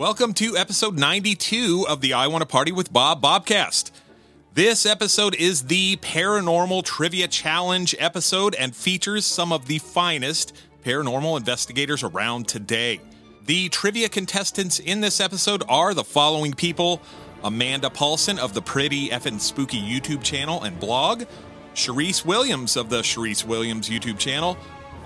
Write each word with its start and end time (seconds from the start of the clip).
Welcome 0.00 0.32
to 0.32 0.56
episode 0.56 0.98
92 0.98 1.84
of 1.86 2.00
the 2.00 2.14
I 2.14 2.26
Want 2.26 2.40
to 2.40 2.46
Party 2.46 2.72
with 2.72 2.90
Bob 2.90 3.20
Bobcast. 3.20 3.90
This 4.54 4.86
episode 4.86 5.34
is 5.34 5.64
the 5.64 5.96
Paranormal 5.96 6.86
Trivia 6.86 7.28
Challenge 7.28 7.94
episode 7.98 8.54
and 8.54 8.74
features 8.74 9.26
some 9.26 9.52
of 9.52 9.66
the 9.66 9.76
finest 9.76 10.56
paranormal 10.86 11.36
investigators 11.36 12.02
around 12.02 12.48
today. 12.48 13.02
The 13.44 13.68
trivia 13.68 14.08
contestants 14.08 14.78
in 14.78 15.02
this 15.02 15.20
episode 15.20 15.64
are 15.68 15.92
the 15.92 16.02
following 16.02 16.54
people 16.54 17.02
Amanda 17.44 17.90
Paulson 17.90 18.38
of 18.38 18.54
the 18.54 18.62
Pretty 18.62 19.10
Effin' 19.10 19.38
Spooky 19.38 19.82
YouTube 19.82 20.22
channel 20.22 20.62
and 20.62 20.80
blog, 20.80 21.24
Sharice 21.74 22.24
Williams 22.24 22.78
of 22.78 22.88
the 22.88 23.02
Sharice 23.02 23.44
Williams 23.44 23.90
YouTube 23.90 24.18
channel, 24.18 24.56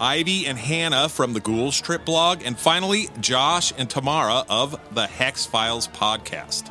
Ivy 0.00 0.46
and 0.46 0.58
Hannah 0.58 1.08
from 1.08 1.32
the 1.32 1.40
Ghouls 1.40 1.80
Trip 1.80 2.04
blog, 2.04 2.42
and 2.44 2.58
finally, 2.58 3.08
Josh 3.20 3.72
and 3.78 3.88
Tamara 3.88 4.44
of 4.48 4.78
the 4.94 5.06
Hex 5.06 5.46
Files 5.46 5.88
podcast. 5.88 6.70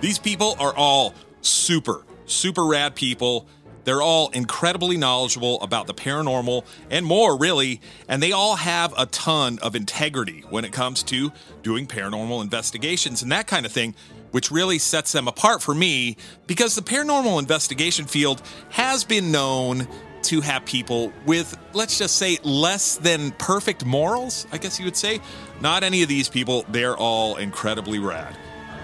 These 0.00 0.18
people 0.18 0.56
are 0.58 0.74
all 0.74 1.14
super, 1.40 2.04
super 2.26 2.64
rad 2.64 2.94
people. 2.94 3.46
They're 3.84 4.02
all 4.02 4.30
incredibly 4.30 4.96
knowledgeable 4.96 5.60
about 5.60 5.86
the 5.86 5.94
paranormal 5.94 6.64
and 6.90 7.06
more, 7.06 7.38
really, 7.38 7.80
and 8.08 8.22
they 8.22 8.32
all 8.32 8.56
have 8.56 8.92
a 8.98 9.06
ton 9.06 9.58
of 9.62 9.76
integrity 9.76 10.42
when 10.50 10.64
it 10.64 10.72
comes 10.72 11.02
to 11.04 11.32
doing 11.62 11.86
paranormal 11.86 12.42
investigations 12.42 13.22
and 13.22 13.30
that 13.30 13.46
kind 13.46 13.66
of 13.66 13.72
thing, 13.72 13.94
which 14.32 14.50
really 14.50 14.78
sets 14.78 15.12
them 15.12 15.28
apart 15.28 15.62
for 15.62 15.74
me 15.74 16.16
because 16.46 16.74
the 16.74 16.82
paranormal 16.82 17.38
investigation 17.38 18.06
field 18.06 18.42
has 18.70 19.04
been 19.04 19.30
known 19.30 19.86
to 20.24 20.40
have 20.40 20.64
people 20.64 21.12
with, 21.26 21.56
let's 21.72 21.98
just 21.98 22.16
say, 22.16 22.38
less 22.42 22.96
than 22.96 23.30
perfect 23.32 23.84
morals, 23.84 24.46
I 24.52 24.58
guess 24.58 24.78
you 24.78 24.84
would 24.84 24.96
say. 24.96 25.20
Not 25.60 25.82
any 25.84 26.02
of 26.02 26.08
these 26.08 26.28
people, 26.28 26.64
they're 26.68 26.96
all 26.96 27.36
incredibly 27.36 27.98
rad. 27.98 28.36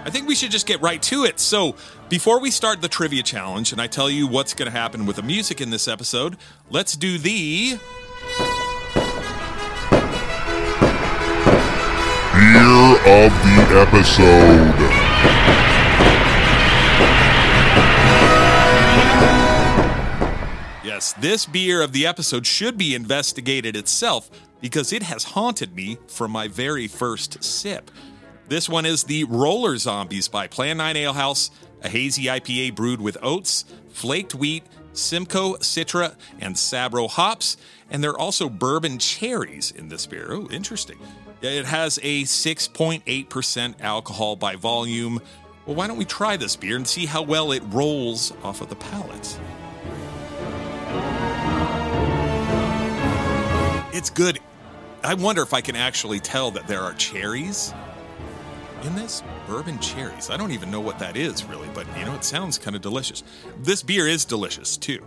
I 0.03 0.09
think 0.09 0.27
we 0.27 0.35
should 0.35 0.51
just 0.51 0.65
get 0.65 0.81
right 0.81 1.01
to 1.03 1.25
it. 1.25 1.39
So, 1.39 1.75
before 2.09 2.39
we 2.39 2.49
start 2.51 2.81
the 2.81 2.87
trivia 2.87 3.23
challenge 3.23 3.71
and 3.71 3.79
I 3.79 3.87
tell 3.87 4.09
you 4.09 4.27
what's 4.27 4.53
going 4.53 4.71
to 4.71 4.77
happen 4.77 5.05
with 5.05 5.17
the 5.17 5.23
music 5.23 5.61
in 5.61 5.69
this 5.69 5.87
episode, 5.87 6.37
let's 6.69 6.95
do 6.95 7.17
the. 7.17 7.77
Beer 12.33 12.97
of 13.05 13.31
the 13.43 13.85
episode. 13.87 15.00
Yes, 21.01 21.13
this 21.13 21.45
beer 21.47 21.81
of 21.81 21.93
the 21.93 22.05
episode 22.05 22.45
should 22.45 22.77
be 22.77 22.93
investigated 22.93 23.75
itself 23.75 24.29
because 24.61 24.93
it 24.93 25.01
has 25.01 25.23
haunted 25.23 25.75
me 25.75 25.97
from 26.07 26.29
my 26.29 26.47
very 26.47 26.87
first 26.87 27.43
sip. 27.43 27.89
This 28.49 28.69
one 28.69 28.85
is 28.85 29.05
the 29.05 29.23
Roller 29.23 29.77
Zombies 29.77 30.27
by 30.27 30.45
Plan 30.45 30.77
9 30.77 30.95
Ale 30.97 31.13
House, 31.13 31.49
a 31.81 31.89
hazy 31.89 32.25
IPA 32.25 32.75
brewed 32.75 33.01
with 33.01 33.17
oats, 33.23 33.65
flaked 33.89 34.35
wheat, 34.35 34.63
Simcoe, 34.93 35.55
Citra, 35.55 36.13
and 36.39 36.55
Sabro 36.55 37.09
hops, 37.09 37.57
and 37.89 38.03
there 38.03 38.11
are 38.11 38.19
also 38.19 38.47
bourbon 38.47 38.99
cherries 38.99 39.71
in 39.71 39.89
this 39.89 40.05
beer. 40.05 40.27
Oh, 40.29 40.49
interesting. 40.51 40.99
It 41.41 41.65
has 41.65 41.97
a 42.03 42.25
6.8% 42.25 43.81
alcohol 43.81 44.35
by 44.35 44.55
volume. 44.55 45.19
Well, 45.65 45.75
why 45.75 45.87
don't 45.87 45.97
we 45.97 46.05
try 46.05 46.37
this 46.37 46.55
beer 46.55 46.75
and 46.75 46.87
see 46.87 47.07
how 47.07 47.23
well 47.23 47.53
it 47.53 47.63
rolls 47.69 48.33
off 48.43 48.61
of 48.61 48.69
the 48.69 48.75
palate? 48.75 49.39
It's 53.93 54.09
good. 54.09 54.39
I 55.03 55.15
wonder 55.15 55.41
if 55.41 55.53
I 55.53 55.61
can 55.61 55.75
actually 55.75 56.19
tell 56.19 56.51
that 56.51 56.67
there 56.67 56.81
are 56.81 56.93
cherries 56.93 57.73
in 58.83 58.95
this 58.95 59.21
bourbon 59.47 59.79
cherries. 59.79 60.29
I 60.29 60.37
don't 60.37 60.51
even 60.51 60.71
know 60.71 60.79
what 60.79 60.99
that 60.99 61.17
is 61.17 61.43
really, 61.43 61.67
but 61.73 61.85
you 61.97 62.05
know, 62.05 62.15
it 62.15 62.23
sounds 62.23 62.57
kind 62.57 62.75
of 62.75 62.81
delicious. 62.81 63.23
This 63.59 63.83
beer 63.83 64.07
is 64.07 64.25
delicious 64.25 64.77
too. 64.77 65.03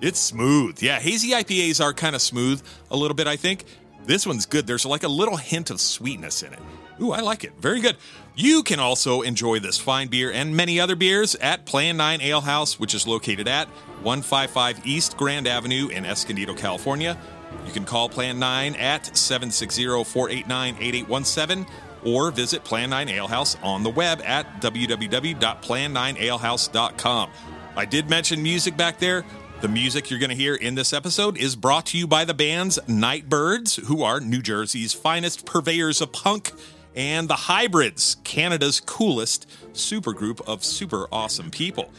It's 0.00 0.18
smooth. 0.18 0.82
Yeah, 0.82 0.98
hazy 0.98 1.30
IPAs 1.30 1.82
are 1.82 1.92
kind 1.92 2.14
of 2.14 2.22
smooth 2.22 2.62
a 2.90 2.96
little 2.96 3.14
bit, 3.14 3.26
I 3.26 3.36
think. 3.36 3.64
This 4.04 4.26
one's 4.26 4.46
good. 4.46 4.66
There's 4.66 4.86
like 4.86 5.02
a 5.02 5.08
little 5.08 5.36
hint 5.36 5.70
of 5.70 5.80
sweetness 5.80 6.42
in 6.42 6.52
it. 6.52 6.60
Ooh, 7.00 7.12
I 7.12 7.20
like 7.20 7.44
it. 7.44 7.52
Very 7.60 7.80
good. 7.80 7.96
You 8.34 8.62
can 8.62 8.80
also 8.80 9.22
enjoy 9.22 9.58
this 9.58 9.78
fine 9.78 10.08
beer 10.08 10.32
and 10.32 10.56
many 10.56 10.80
other 10.80 10.96
beers 10.96 11.34
at 11.36 11.66
Plan 11.66 11.96
9 11.96 12.20
Ale 12.22 12.40
House, 12.40 12.78
which 12.80 12.94
is 12.94 13.06
located 13.06 13.46
at 13.46 13.68
155 14.02 14.86
East 14.86 15.16
Grand 15.16 15.46
Avenue 15.46 15.88
in 15.88 16.04
Escondido, 16.04 16.54
California. 16.54 17.18
You 17.66 17.72
can 17.72 17.84
call 17.84 18.08
Plan 18.08 18.38
9 18.38 18.76
at 18.76 19.16
760 19.16 20.04
489 20.04 20.76
8817 20.80 21.66
or 22.04 22.30
visit 22.30 22.62
Plan 22.64 22.90
9 22.90 23.08
Alehouse 23.08 23.56
on 23.62 23.82
the 23.82 23.88
web 23.90 24.20
at 24.24 24.60
www.plan9alehouse.com. 24.60 27.30
I 27.76 27.84
did 27.84 28.08
mention 28.10 28.42
music 28.42 28.76
back 28.76 28.98
there. 28.98 29.24
The 29.60 29.68
music 29.68 30.08
you're 30.08 30.20
going 30.20 30.30
to 30.30 30.36
hear 30.36 30.54
in 30.54 30.76
this 30.76 30.92
episode 30.92 31.36
is 31.36 31.56
brought 31.56 31.86
to 31.86 31.98
you 31.98 32.06
by 32.06 32.24
the 32.24 32.34
bands 32.34 32.78
Nightbirds, 32.86 33.76
who 33.86 34.04
are 34.04 34.20
New 34.20 34.40
Jersey's 34.40 34.92
finest 34.92 35.44
purveyors 35.44 36.00
of 36.00 36.12
punk, 36.12 36.52
and 36.94 37.28
the 37.28 37.34
Hybrids, 37.34 38.16
Canada's 38.24 38.80
coolest 38.80 39.48
supergroup 39.72 40.40
of 40.46 40.64
super 40.64 41.08
awesome 41.10 41.50
people. 41.50 41.90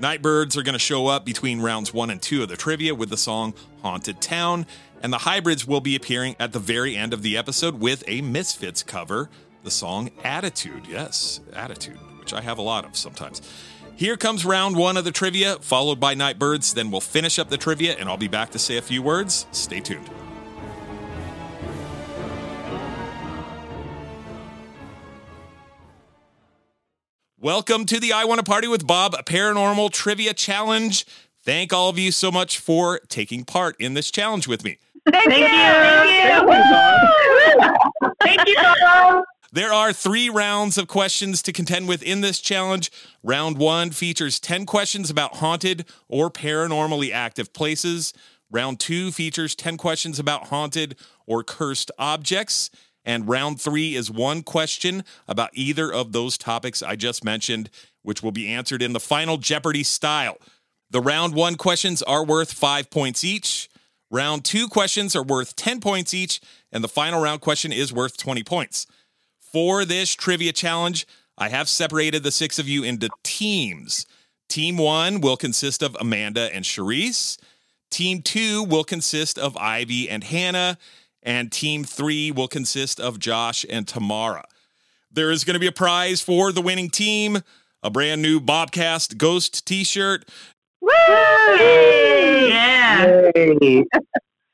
Nightbirds 0.00 0.56
are 0.56 0.62
going 0.62 0.72
to 0.72 0.78
show 0.78 1.08
up 1.08 1.26
between 1.26 1.60
rounds 1.60 1.92
one 1.92 2.08
and 2.08 2.22
two 2.22 2.42
of 2.42 2.48
the 2.48 2.56
trivia 2.56 2.94
with 2.94 3.10
the 3.10 3.18
song 3.18 3.52
Haunted 3.82 4.22
Town, 4.22 4.64
and 5.02 5.12
the 5.12 5.18
Hybrids 5.18 5.66
will 5.66 5.82
be 5.82 5.94
appearing 5.94 6.36
at 6.40 6.54
the 6.54 6.58
very 6.58 6.96
end 6.96 7.12
of 7.12 7.20
the 7.20 7.36
episode 7.36 7.78
with 7.78 8.02
a 8.06 8.22
Misfits 8.22 8.82
cover, 8.82 9.28
the 9.62 9.70
song 9.70 10.10
Attitude. 10.24 10.86
Yes, 10.88 11.40
Attitude, 11.52 11.98
which 12.18 12.32
I 12.32 12.40
have 12.40 12.56
a 12.56 12.62
lot 12.62 12.86
of 12.86 12.96
sometimes. 12.96 13.42
Here 13.94 14.16
comes 14.16 14.46
round 14.46 14.74
one 14.74 14.96
of 14.96 15.04
the 15.04 15.12
trivia, 15.12 15.56
followed 15.56 16.00
by 16.00 16.14
Nightbirds. 16.14 16.72
Then 16.72 16.90
we'll 16.90 17.02
finish 17.02 17.38
up 17.38 17.50
the 17.50 17.58
trivia, 17.58 17.94
and 17.98 18.08
I'll 18.08 18.16
be 18.16 18.26
back 18.26 18.52
to 18.52 18.58
say 18.58 18.78
a 18.78 18.82
few 18.82 19.02
words. 19.02 19.44
Stay 19.52 19.80
tuned. 19.80 20.08
Welcome 27.42 27.86
to 27.86 27.98
the 27.98 28.12
I 28.12 28.26
Want 28.26 28.38
to 28.38 28.44
Party 28.44 28.68
with 28.68 28.86
Bob 28.86 29.14
Paranormal 29.24 29.92
Trivia 29.92 30.34
Challenge. 30.34 31.06
Thank 31.42 31.72
all 31.72 31.88
of 31.88 31.98
you 31.98 32.12
so 32.12 32.30
much 32.30 32.58
for 32.58 32.98
taking 33.08 33.46
part 33.46 33.76
in 33.80 33.94
this 33.94 34.10
challenge 34.10 34.46
with 34.46 34.62
me. 34.62 34.76
Thank, 35.10 35.32
you. 35.32 35.46
Thank 35.46 36.50
you. 37.64 38.10
Thank 38.20 38.46
you, 38.46 38.56
Bob. 38.56 39.24
There 39.50 39.72
are 39.72 39.90
three 39.94 40.28
rounds 40.28 40.76
of 40.76 40.86
questions 40.86 41.40
to 41.44 41.52
contend 41.54 41.88
with 41.88 42.02
in 42.02 42.20
this 42.20 42.40
challenge. 42.40 42.92
Round 43.22 43.56
one 43.56 43.90
features 43.90 44.38
10 44.38 44.66
questions 44.66 45.08
about 45.08 45.36
haunted 45.36 45.86
or 46.08 46.30
paranormally 46.30 47.10
active 47.10 47.54
places. 47.54 48.12
Round 48.50 48.78
two 48.78 49.12
features 49.12 49.54
10 49.54 49.78
questions 49.78 50.18
about 50.18 50.48
haunted 50.48 50.94
or 51.24 51.42
cursed 51.42 51.90
objects. 51.98 52.68
And 53.04 53.28
round 53.28 53.60
three 53.60 53.94
is 53.94 54.10
one 54.10 54.42
question 54.42 55.04
about 55.26 55.50
either 55.54 55.92
of 55.92 56.12
those 56.12 56.36
topics 56.36 56.82
I 56.82 56.96
just 56.96 57.24
mentioned, 57.24 57.70
which 58.02 58.22
will 58.22 58.32
be 58.32 58.48
answered 58.48 58.82
in 58.82 58.92
the 58.92 59.00
final 59.00 59.36
Jeopardy 59.36 59.82
style. 59.82 60.36
The 60.90 61.00
round 61.00 61.34
one 61.34 61.54
questions 61.54 62.02
are 62.02 62.24
worth 62.24 62.52
five 62.52 62.90
points 62.90 63.24
each. 63.24 63.68
Round 64.10 64.44
two 64.44 64.68
questions 64.68 65.14
are 65.14 65.22
worth 65.22 65.54
10 65.56 65.80
points 65.80 66.12
each. 66.12 66.40
And 66.72 66.82
the 66.82 66.88
final 66.88 67.22
round 67.22 67.40
question 67.40 67.72
is 67.72 67.92
worth 67.92 68.16
20 68.16 68.42
points. 68.42 68.86
For 69.40 69.84
this 69.84 70.14
trivia 70.14 70.52
challenge, 70.52 71.06
I 71.38 71.48
have 71.48 71.68
separated 71.68 72.22
the 72.22 72.30
six 72.30 72.58
of 72.58 72.68
you 72.68 72.82
into 72.82 73.08
teams. 73.22 74.06
Team 74.48 74.76
one 74.76 75.20
will 75.20 75.36
consist 75.36 75.82
of 75.82 75.96
Amanda 76.00 76.54
and 76.54 76.64
Sharice. 76.64 77.38
Team 77.90 78.20
two 78.20 78.62
will 78.62 78.84
consist 78.84 79.38
of 79.38 79.56
Ivy 79.56 80.08
and 80.08 80.24
Hannah. 80.24 80.76
And 81.22 81.52
team 81.52 81.84
three 81.84 82.30
will 82.30 82.48
consist 82.48 82.98
of 82.98 83.18
Josh 83.18 83.66
and 83.68 83.86
Tamara. 83.86 84.44
There 85.12 85.30
is 85.30 85.44
going 85.44 85.54
to 85.54 85.60
be 85.60 85.66
a 85.66 85.72
prize 85.72 86.20
for 86.20 86.52
the 86.52 86.62
winning 86.62 86.88
team 86.88 87.42
a 87.82 87.90
brand 87.90 88.20
new 88.22 88.40
Bobcast 88.40 89.16
Ghost 89.16 89.66
t 89.66 89.84
shirt. 89.84 90.28
Woo! 90.80 90.90
Yeah. 92.48 93.30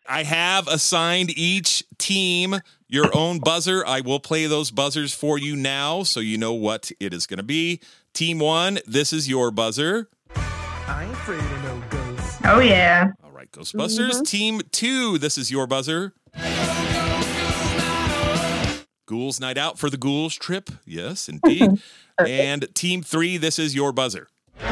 I 0.08 0.22
have 0.22 0.68
assigned 0.68 1.36
each 1.36 1.82
team 1.98 2.60
your 2.88 3.10
own 3.16 3.40
buzzer. 3.40 3.84
I 3.84 4.00
will 4.00 4.20
play 4.20 4.46
those 4.46 4.70
buzzers 4.70 5.12
for 5.12 5.38
you 5.38 5.56
now 5.56 6.04
so 6.04 6.20
you 6.20 6.38
know 6.38 6.52
what 6.52 6.92
it 7.00 7.12
is 7.12 7.26
going 7.26 7.38
to 7.38 7.42
be. 7.42 7.80
Team 8.14 8.38
one, 8.38 8.78
this 8.86 9.12
is 9.12 9.28
your 9.28 9.50
buzzer. 9.50 10.08
I 10.36 11.04
ain't 11.04 11.12
afraid 11.12 11.40
of 11.40 11.62
no 11.64 11.82
ghosts. 11.90 12.38
Oh, 12.44 12.60
yeah. 12.60 13.10
All 13.24 13.32
right, 13.32 13.50
Ghostbusters. 13.50 14.12
Mm-hmm. 14.12 14.22
Team 14.22 14.60
two, 14.70 15.18
this 15.18 15.36
is 15.36 15.50
your 15.50 15.66
buzzer. 15.66 16.12
Ghouls 19.06 19.40
Night 19.40 19.56
Out 19.56 19.78
for 19.78 19.88
the 19.88 19.96
Ghouls 19.96 20.34
trip. 20.34 20.70
Yes, 20.84 21.28
indeed. 21.28 21.80
and 22.18 22.74
team 22.74 23.02
three, 23.02 23.36
this 23.36 23.58
is 23.58 23.74
your 23.74 23.92
buzzer. 23.92 24.28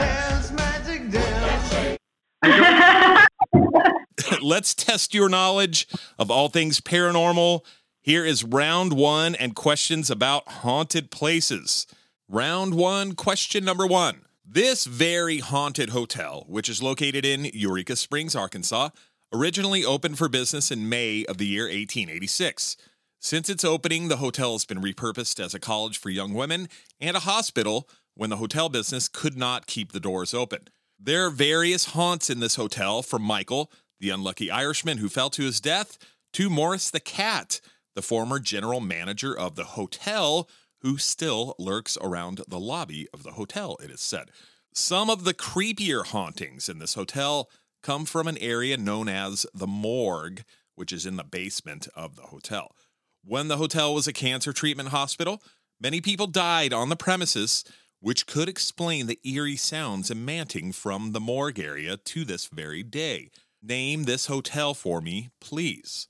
Let's 4.42 4.74
test 4.74 5.14
your 5.14 5.28
knowledge 5.28 5.88
of 6.18 6.30
all 6.30 6.48
things 6.48 6.80
paranormal 6.80 7.60
Here 8.02 8.24
is 8.24 8.44
round 8.44 8.92
one 8.92 9.34
and 9.34 9.54
questions 9.54 10.10
about 10.10 10.48
haunted 10.48 11.10
places. 11.10 11.86
Round 12.28 12.74
one, 12.74 13.14
question 13.14 13.64
number 13.64 13.86
one. 13.86 14.22
This 14.44 14.84
very 14.84 15.38
haunted 15.38 15.90
hotel, 15.90 16.44
which 16.48 16.68
is 16.68 16.82
located 16.82 17.24
in 17.24 17.46
Eureka 17.46 17.96
Springs, 17.96 18.36
Arkansas, 18.36 18.90
originally 19.34 19.84
opened 19.84 20.16
for 20.16 20.28
business 20.28 20.70
in 20.70 20.88
May 20.88 21.24
of 21.24 21.38
the 21.38 21.46
year 21.46 21.64
1886. 21.64 22.76
Since 23.18 23.48
its 23.50 23.64
opening, 23.64 24.06
the 24.06 24.18
hotel 24.18 24.52
has 24.52 24.64
been 24.64 24.80
repurposed 24.80 25.44
as 25.44 25.54
a 25.54 25.58
college 25.58 25.98
for 25.98 26.08
young 26.08 26.34
women 26.34 26.68
and 27.00 27.16
a 27.16 27.20
hospital 27.20 27.88
when 28.14 28.30
the 28.30 28.36
hotel 28.36 28.68
business 28.68 29.08
could 29.08 29.36
not 29.36 29.66
keep 29.66 29.90
the 29.90 29.98
doors 29.98 30.34
open. 30.34 30.68
There 31.00 31.26
are 31.26 31.30
various 31.30 31.86
haunts 31.86 32.30
in 32.30 32.38
this 32.38 32.54
hotel, 32.54 33.02
from 33.02 33.22
Michael, 33.22 33.72
the 33.98 34.10
unlucky 34.10 34.52
Irishman 34.52 34.98
who 34.98 35.08
fell 35.08 35.30
to 35.30 35.42
his 35.42 35.60
death, 35.60 35.98
to 36.34 36.48
Morris 36.48 36.88
the 36.88 37.00
cat, 37.00 37.60
the 37.96 38.02
former 38.02 38.38
general 38.38 38.80
manager 38.80 39.36
of 39.36 39.56
the 39.56 39.64
hotel, 39.64 40.48
who 40.82 40.96
still 40.96 41.56
lurks 41.58 41.98
around 42.00 42.42
the 42.46 42.60
lobby 42.60 43.08
of 43.12 43.24
the 43.24 43.32
hotel, 43.32 43.76
it 43.82 43.90
is 43.90 44.00
said. 44.00 44.30
Some 44.72 45.10
of 45.10 45.24
the 45.24 45.34
creepier 45.34 46.06
hauntings 46.06 46.68
in 46.68 46.78
this 46.78 46.94
hotel 46.94 47.48
come 47.84 48.06
from 48.06 48.26
an 48.26 48.38
area 48.38 48.76
known 48.78 49.08
as 49.08 49.46
the 49.54 49.66
morgue, 49.66 50.42
which 50.74 50.90
is 50.90 51.04
in 51.04 51.16
the 51.16 51.22
basement 51.22 51.86
of 51.94 52.16
the 52.16 52.22
hotel. 52.22 52.74
When 53.22 53.48
the 53.48 53.58
hotel 53.58 53.94
was 53.94 54.08
a 54.08 54.12
cancer 54.12 54.52
treatment 54.52 54.88
hospital, 54.88 55.42
many 55.78 56.00
people 56.00 56.26
died 56.26 56.72
on 56.72 56.88
the 56.88 56.96
premises, 56.96 57.62
which 58.00 58.26
could 58.26 58.48
explain 58.48 59.06
the 59.06 59.20
eerie 59.22 59.56
sounds 59.56 60.10
emanating 60.10 60.72
from 60.72 61.12
the 61.12 61.20
morgue 61.20 61.60
area 61.60 61.98
to 61.98 62.24
this 62.24 62.46
very 62.46 62.82
day. 62.82 63.30
Name 63.62 64.04
this 64.04 64.26
hotel 64.26 64.72
for 64.72 65.00
me, 65.00 65.28
please. 65.40 66.08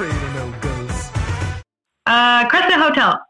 Afraid 0.00 0.14
of 0.14 0.34
no. 0.34 0.59
Uh, 2.10 2.44
Crescent 2.48 2.82
Hotel. 2.82 3.20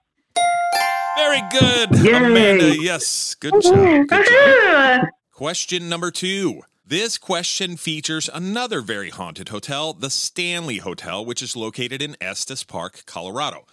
Very 1.19 1.43
good, 1.51 1.99
Yay. 1.99 2.15
Amanda. 2.15 2.75
Yes, 2.79 3.35
good 3.35 3.53
job. 3.61 4.09
Good 4.09 4.27
job. 4.27 5.07
Question 5.33 5.91
number 5.91 6.11
two. 6.11 6.63
This 6.87 7.19
question 7.19 7.77
features 7.77 8.31
another 8.33 8.81
very 8.81 9.11
haunted 9.11 9.51
hotel, 9.51 9.93
the 9.93 10.09
Stanley 10.09 10.79
Hotel, 10.79 11.23
which 11.23 11.43
is 11.43 11.55
located 11.55 12.01
in 12.01 12.17
Estes 12.23 12.65
Park, 12.65 13.03
Colorado. 13.05 13.67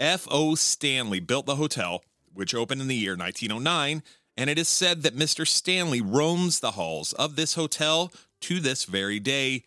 F.O. 0.00 0.54
Stanley 0.54 1.20
built 1.20 1.44
the 1.44 1.56
hotel, 1.56 2.02
which 2.32 2.54
opened 2.54 2.80
in 2.80 2.88
the 2.88 2.96
year 2.96 3.14
1909, 3.14 4.02
and 4.38 4.48
it 4.48 4.58
is 4.58 4.70
said 4.70 5.02
that 5.02 5.14
Mr. 5.14 5.46
Stanley 5.46 6.00
roams 6.00 6.60
the 6.60 6.70
halls 6.70 7.12
of 7.12 7.36
this 7.36 7.56
hotel 7.56 8.10
to 8.40 8.58
this 8.60 8.84
very 8.84 9.20
day, 9.20 9.64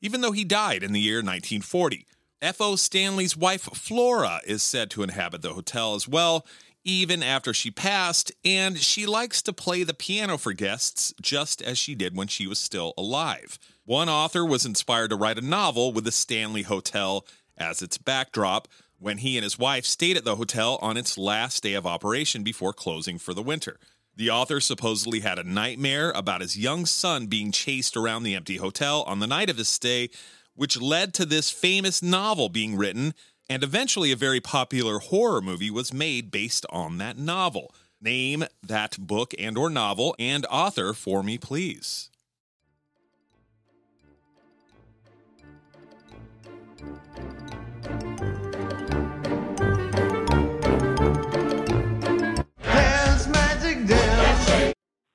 even 0.00 0.20
though 0.20 0.32
he 0.32 0.42
died 0.42 0.82
in 0.82 0.92
the 0.92 1.00
year 1.00 1.18
1940. 1.18 2.08
F.O. 2.42 2.74
Stanley's 2.74 3.36
wife, 3.36 3.62
Flora, 3.72 4.40
is 4.44 4.64
said 4.64 4.90
to 4.90 5.04
inhabit 5.04 5.42
the 5.42 5.54
hotel 5.54 5.94
as 5.94 6.08
well, 6.08 6.44
even 6.82 7.22
after 7.22 7.54
she 7.54 7.70
passed, 7.70 8.32
and 8.44 8.78
she 8.78 9.06
likes 9.06 9.40
to 9.42 9.52
play 9.52 9.84
the 9.84 9.94
piano 9.94 10.36
for 10.36 10.52
guests 10.52 11.14
just 11.22 11.62
as 11.62 11.78
she 11.78 11.94
did 11.94 12.16
when 12.16 12.26
she 12.26 12.48
was 12.48 12.58
still 12.58 12.94
alive. 12.98 13.60
One 13.84 14.08
author 14.08 14.44
was 14.44 14.66
inspired 14.66 15.10
to 15.10 15.16
write 15.16 15.38
a 15.38 15.40
novel 15.40 15.92
with 15.92 16.02
the 16.02 16.10
Stanley 16.10 16.62
Hotel 16.62 17.24
as 17.56 17.80
its 17.80 17.96
backdrop 17.96 18.66
when 18.98 19.18
he 19.18 19.36
and 19.36 19.44
his 19.44 19.56
wife 19.56 19.86
stayed 19.86 20.16
at 20.16 20.24
the 20.24 20.34
hotel 20.34 20.80
on 20.82 20.96
its 20.96 21.16
last 21.16 21.62
day 21.62 21.74
of 21.74 21.86
operation 21.86 22.42
before 22.42 22.72
closing 22.72 23.18
for 23.18 23.34
the 23.34 23.42
winter. 23.42 23.78
The 24.16 24.30
author 24.30 24.60
supposedly 24.60 25.20
had 25.20 25.38
a 25.38 25.44
nightmare 25.44 26.10
about 26.10 26.40
his 26.40 26.58
young 26.58 26.86
son 26.86 27.26
being 27.26 27.52
chased 27.52 27.96
around 27.96 28.24
the 28.24 28.34
empty 28.34 28.56
hotel 28.56 29.04
on 29.04 29.20
the 29.20 29.26
night 29.28 29.48
of 29.48 29.56
his 29.56 29.68
stay, 29.68 30.10
which 30.54 30.80
led 30.80 31.14
to 31.14 31.24
this 31.24 31.50
famous 31.50 32.02
novel 32.02 32.48
being 32.48 32.76
written, 32.76 33.14
and 33.48 33.62
eventually 33.62 34.12
a 34.12 34.16
very 34.16 34.40
popular 34.40 34.98
horror 34.98 35.40
movie 35.40 35.70
was 35.70 35.92
made 35.92 36.30
based 36.30 36.66
on 36.70 36.98
that 36.98 37.18
novel. 37.18 37.74
Name 38.00 38.44
that 38.62 38.98
book 38.98 39.32
and 39.38 39.56
or 39.56 39.70
novel 39.70 40.14
and 40.18 40.44
author 40.46 40.92
for 40.92 41.22
me, 41.22 41.38
please. 41.38 42.10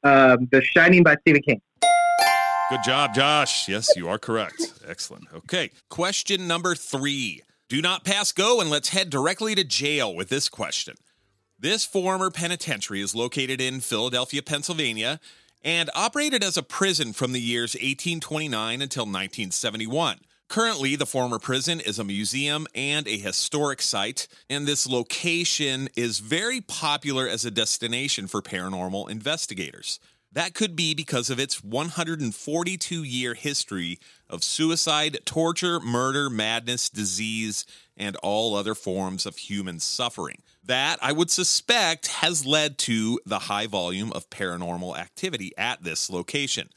Um, 0.03 0.47
the 0.51 0.61
Shining 0.63 1.03
by 1.03 1.17
Stephen 1.21 1.41
King. 1.41 1.61
Good 2.69 2.83
job, 2.83 3.13
Josh. 3.15 3.69
Yes, 3.69 3.95
you 3.95 4.09
are 4.09 4.19
correct. 4.19 4.73
Excellent. 4.85 5.25
Okay. 5.33 5.71
Question 5.89 6.47
number 6.47 6.75
three. 6.75 7.41
Do 7.69 7.81
not 7.81 8.03
pass 8.03 8.33
go 8.33 8.59
and 8.59 8.69
let's 8.69 8.89
head 8.89 9.09
directly 9.09 9.55
to 9.55 9.63
jail 9.63 10.13
with 10.13 10.27
this 10.27 10.49
question. 10.49 10.95
This 11.57 11.85
former 11.85 12.29
penitentiary 12.29 13.01
is 13.01 13.15
located 13.15 13.61
in 13.61 13.79
Philadelphia, 13.79 14.41
Pennsylvania, 14.41 15.21
and 15.63 15.89
operated 15.95 16.43
as 16.43 16.57
a 16.57 16.63
prison 16.63 17.13
from 17.13 17.31
the 17.31 17.39
years 17.39 17.73
1829 17.73 18.81
until 18.81 19.03
1971. 19.03 20.19
Currently, 20.49 20.95
the 20.97 21.05
former 21.05 21.39
prison 21.39 21.79
is 21.79 21.99
a 21.99 22.03
museum 22.03 22.67
and 22.75 23.07
a 23.07 23.17
historic 23.17 23.81
site, 23.81 24.27
and 24.49 24.65
this 24.65 24.87
location 24.87 25.89
is 25.95 26.19
very 26.19 26.61
popular 26.61 27.27
as 27.27 27.43
a 27.45 27.51
destination 27.51 28.27
for 28.27 28.41
paranormal 28.41 29.09
investigators. 29.09 29.99
That 30.37 30.53
could 30.53 30.75
be 30.75 30.93
because 30.93 31.31
of 31.31 31.39
its 31.39 31.63
142 31.63 33.03
year 33.03 33.33
history 33.33 33.97
of 34.29 34.43
suicide, 34.43 35.17
torture, 35.25 35.79
murder, 35.79 36.29
madness, 36.29 36.91
disease, 36.91 37.65
and 37.97 38.15
all 38.17 38.53
other 38.53 38.75
forms 38.75 39.25
of 39.25 39.37
human 39.37 39.79
suffering. 39.79 40.43
That, 40.63 40.99
I 41.01 41.11
would 41.11 41.31
suspect, 41.31 42.05
has 42.05 42.45
led 42.45 42.77
to 42.77 43.19
the 43.25 43.39
high 43.39 43.65
volume 43.65 44.11
of 44.11 44.29
paranormal 44.29 44.95
activity 44.95 45.53
at 45.57 45.81
this 45.81 46.07
location. 46.07 46.69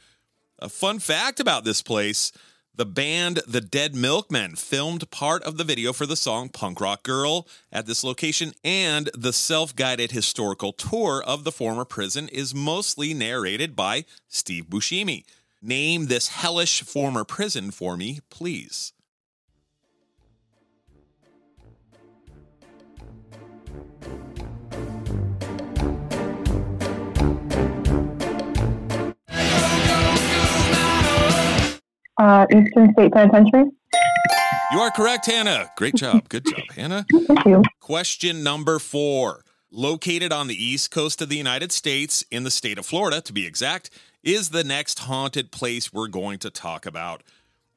A 0.59 0.71
fun 0.71 0.99
fact 0.99 1.39
about 1.39 1.65
this 1.65 1.83
place 1.83 2.33
the 2.81 2.87
band 2.87 3.43
The 3.47 3.61
Dead 3.61 3.95
Milkmen 3.95 4.57
filmed 4.57 5.11
part 5.11 5.43
of 5.43 5.59
the 5.59 5.65
video 5.65 5.93
for 5.93 6.07
the 6.07 6.17
song 6.17 6.49
Punk 6.49 6.81
Rock 6.81 7.03
Girl 7.03 7.47
at 7.71 7.85
this 7.85 8.03
location, 8.03 8.55
and 8.65 9.11
the 9.13 9.35
self 9.35 9.77
guided 9.77 10.13
historical 10.13 10.73
tour 10.73 11.23
of 11.23 11.45
the 11.45 11.53
former 11.53 11.85
prison 11.85 12.27
is 12.31 12.55
mostly 12.55 13.13
narrated 13.13 13.77
by 13.77 14.07
Steve 14.29 14.71
Buscemi. 14.71 15.27
Name 15.61 16.07
this 16.07 16.29
hellish 16.29 16.81
former 16.81 17.23
prison 17.23 17.71
for 17.71 17.99
me, 17.99 18.21
please. 18.31 18.95
Uh, 32.21 32.47
Eastern 32.53 32.93
State 32.93 33.13
Penitentiary. 33.13 33.65
You 34.73 34.79
are 34.79 34.91
correct, 34.91 35.25
Hannah. 35.25 35.71
Great 35.79 35.95
job. 35.95 36.29
Good 36.29 36.45
job, 36.45 36.71
Hannah. 36.77 37.07
Thank 37.13 37.47
you. 37.47 37.63
Question 37.81 38.43
number 38.43 38.79
four. 38.79 39.43
Located 39.71 40.31
on 40.31 40.47
the 40.47 40.63
east 40.63 40.91
coast 40.91 41.23
of 41.23 41.31
the 41.31 41.39
United 41.39 41.73
States, 41.73 42.23
in 42.31 42.43
the 42.45 42.51
state 42.51 42.77
of 42.77 42.85
Florida 42.85 43.23
to 43.23 43.33
be 43.33 43.47
exact, 43.47 43.89
is 44.23 44.51
the 44.51 44.63
next 44.63 44.99
haunted 44.99 45.51
place 45.51 45.95
we're 45.95 46.09
going 46.09 46.39
to 46.41 46.51
talk 46.51 46.85
about. 46.85 47.23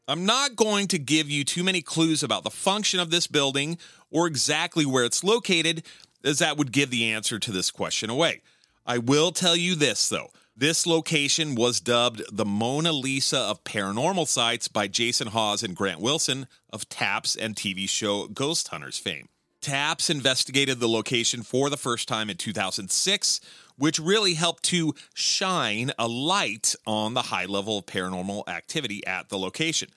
I'm 0.10 0.26
not 0.26 0.58
going 0.58 0.90
to 0.90 1.00
give 1.00 1.30
you 1.30 1.46
too 1.46 1.64
many 1.64 1.82
clues 1.82 2.22
about 2.22 2.44
the 2.44 2.50
function 2.50 3.00
of 3.00 3.12
this 3.12 3.28
building 3.28 3.78
or 4.12 4.28
exactly 4.28 4.86
where 4.86 5.06
it's 5.06 5.24
located, 5.24 5.84
as 6.22 6.40
that 6.40 6.58
would 6.58 6.74
give 6.74 6.90
the 6.90 7.06
answer 7.14 7.40
to 7.40 7.52
this 7.54 7.72
question 7.72 8.10
away. 8.10 8.42
I 8.86 8.98
will 8.98 9.32
tell 9.32 9.56
you 9.56 9.76
this, 9.76 10.10
though. 10.10 10.32
This 10.56 10.86
location 10.86 11.56
was 11.56 11.80
dubbed 11.80 12.22
the 12.32 12.46
Mona 12.46 12.92
Lisa 12.92 13.40
of 13.40 13.64
paranormal 13.64 14.28
sites 14.28 14.68
by 14.68 14.88
Jason 14.88 15.30
Hawes 15.30 15.64
and 15.64 15.76
Grant 15.76 16.00
Wilson 16.00 16.46
of 16.72 16.88
TAPS 16.90 17.36
and 17.36 17.56
TV 17.56 17.90
show 17.90 18.28
Ghost 18.28 18.68
Hunters 18.68 19.00
fame. 19.00 19.30
TAPS 19.62 20.12
investigated 20.12 20.80
the 20.80 20.88
location 20.88 21.42
for 21.42 21.72
the 21.72 21.78
first 21.78 22.08
time 22.08 22.30
in 22.30 22.38
2006, 22.38 23.42
which 23.78 23.98
really 23.98 24.36
helped 24.36 24.62
to 24.66 24.94
shine 25.16 25.92
a 25.98 26.08
light 26.08 26.76
on 26.86 27.16
the 27.16 27.24
high 27.24 27.46
level 27.46 27.80
of 27.80 27.88
paranormal 27.88 28.48
activity 28.48 29.04
at 29.08 29.30
the 29.30 29.40
location. 29.40 29.90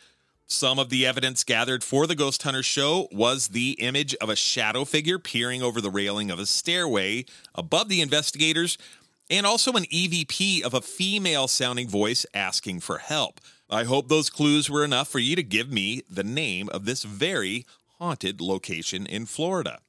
Some 0.46 0.78
of 0.78 0.88
the 0.88 1.04
evidence 1.04 1.44
gathered 1.44 1.84
for 1.84 2.06
the 2.06 2.14
Ghost 2.14 2.42
Hunters 2.44 2.64
show 2.64 3.08
was 3.12 3.48
the 3.48 3.72
image 3.72 4.14
of 4.22 4.30
a 4.30 4.36
shadow 4.36 4.86
figure 4.86 5.18
peering 5.18 5.62
over 5.62 5.82
the 5.82 5.90
railing 5.90 6.30
of 6.30 6.38
a 6.38 6.46
stairway 6.46 7.26
above 7.54 7.90
the 7.90 8.00
investigators, 8.00 8.78
and 9.30 9.46
also 9.46 9.72
an 9.72 9.84
EVP 9.84 10.62
of 10.62 10.74
a 10.74 10.80
female 10.80 11.48
sounding 11.48 11.88
voice 11.88 12.26
asking 12.34 12.80
for 12.80 12.98
help. 12.98 13.40
I 13.68 13.84
hope 13.84 14.08
those 14.08 14.30
clues 14.30 14.70
were 14.70 14.84
enough 14.84 15.08
for 15.08 15.18
you 15.18 15.34
to 15.34 15.42
give 15.42 15.70
me 15.70 16.02
the 16.08 16.22
name 16.22 16.68
of 16.68 16.84
this 16.84 17.02
very 17.02 17.66
haunted 17.98 18.40
location 18.40 19.06
in 19.06 19.26
Florida. 19.26 19.80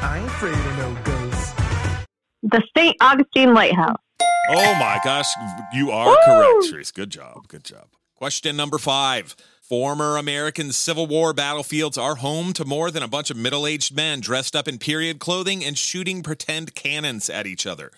I 0.00 0.18
ain't 0.18 0.26
afraid 0.26 0.54
of 0.54 0.76
no 0.78 0.98
ghosts. 1.04 1.52
The 2.42 2.62
St. 2.76 2.96
Augustine 3.00 3.54
Lighthouse. 3.54 3.96
Oh 4.50 4.74
my 4.74 4.98
gosh, 5.04 5.26
you 5.72 5.92
are 5.92 6.08
Woo! 6.08 6.16
correct, 6.24 6.66
Therese. 6.70 6.90
Good 6.90 7.10
job. 7.10 7.46
Good 7.46 7.62
job. 7.62 7.86
Question 8.22 8.56
number 8.56 8.78
five. 8.78 9.34
Former 9.62 10.16
American 10.16 10.70
Civil 10.70 11.08
War 11.08 11.32
battlefields 11.32 11.98
are 11.98 12.14
home 12.14 12.52
to 12.52 12.64
more 12.64 12.88
than 12.88 13.02
a 13.02 13.08
bunch 13.08 13.32
of 13.32 13.36
middle 13.36 13.66
aged 13.66 13.96
men 13.96 14.20
dressed 14.20 14.54
up 14.54 14.68
in 14.68 14.78
period 14.78 15.18
clothing 15.18 15.64
and 15.64 15.76
shooting 15.76 16.22
pretend 16.22 16.76
cannons 16.76 17.28
at 17.28 17.48
each 17.48 17.66
other. 17.66 17.90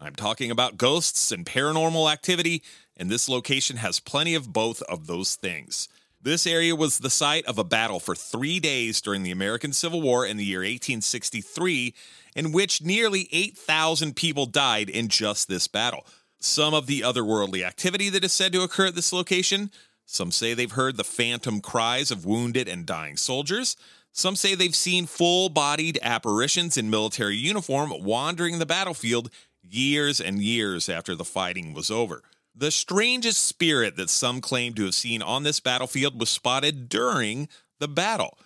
I'm 0.00 0.16
talking 0.16 0.50
about 0.50 0.76
ghosts 0.76 1.30
and 1.30 1.46
paranormal 1.46 2.12
activity, 2.12 2.64
and 2.96 3.08
this 3.08 3.28
location 3.28 3.76
has 3.76 4.00
plenty 4.00 4.34
of 4.34 4.52
both 4.52 4.82
of 4.88 5.06
those 5.06 5.36
things. 5.36 5.88
This 6.20 6.48
area 6.48 6.74
was 6.74 6.98
the 6.98 7.08
site 7.08 7.46
of 7.46 7.56
a 7.56 7.62
battle 7.62 8.00
for 8.00 8.16
three 8.16 8.58
days 8.58 9.00
during 9.00 9.22
the 9.22 9.30
American 9.30 9.72
Civil 9.72 10.02
War 10.02 10.26
in 10.26 10.36
the 10.36 10.44
year 10.44 10.62
1863, 10.62 11.94
in 12.34 12.50
which 12.50 12.82
nearly 12.82 13.28
8,000 13.30 14.16
people 14.16 14.46
died 14.46 14.90
in 14.90 15.06
just 15.06 15.46
this 15.46 15.68
battle. 15.68 16.04
Some 16.40 16.74
of 16.74 16.86
the 16.86 17.02
otherworldly 17.02 17.64
activity 17.64 18.08
that 18.08 18.24
is 18.24 18.32
said 18.32 18.52
to 18.52 18.62
occur 18.62 18.86
at 18.86 18.94
this 18.94 19.12
location 19.12 19.70
some 20.12 20.32
say 20.32 20.54
they've 20.54 20.72
heard 20.72 20.96
the 20.96 21.04
phantom 21.04 21.60
cries 21.60 22.10
of 22.10 22.26
wounded 22.26 22.66
and 22.66 22.84
dying 22.84 23.16
soldiers. 23.16 23.76
Some 24.10 24.34
say 24.34 24.56
they've 24.56 24.74
seen 24.74 25.06
full 25.06 25.48
bodied 25.50 26.00
apparitions 26.02 26.76
in 26.76 26.90
military 26.90 27.36
uniform 27.36 27.92
wandering 28.00 28.58
the 28.58 28.66
battlefield 28.66 29.30
years 29.62 30.20
and 30.20 30.42
years 30.42 30.88
after 30.88 31.14
the 31.14 31.24
fighting 31.24 31.74
was 31.74 31.92
over. 31.92 32.24
The 32.56 32.72
strangest 32.72 33.46
spirit 33.46 33.94
that 33.96 34.10
some 34.10 34.40
claim 34.40 34.74
to 34.74 34.84
have 34.86 34.96
seen 34.96 35.22
on 35.22 35.44
this 35.44 35.60
battlefield 35.60 36.18
was 36.18 36.28
spotted 36.28 36.88
during 36.88 37.48
the 37.78 37.86
battle. 37.86 38.36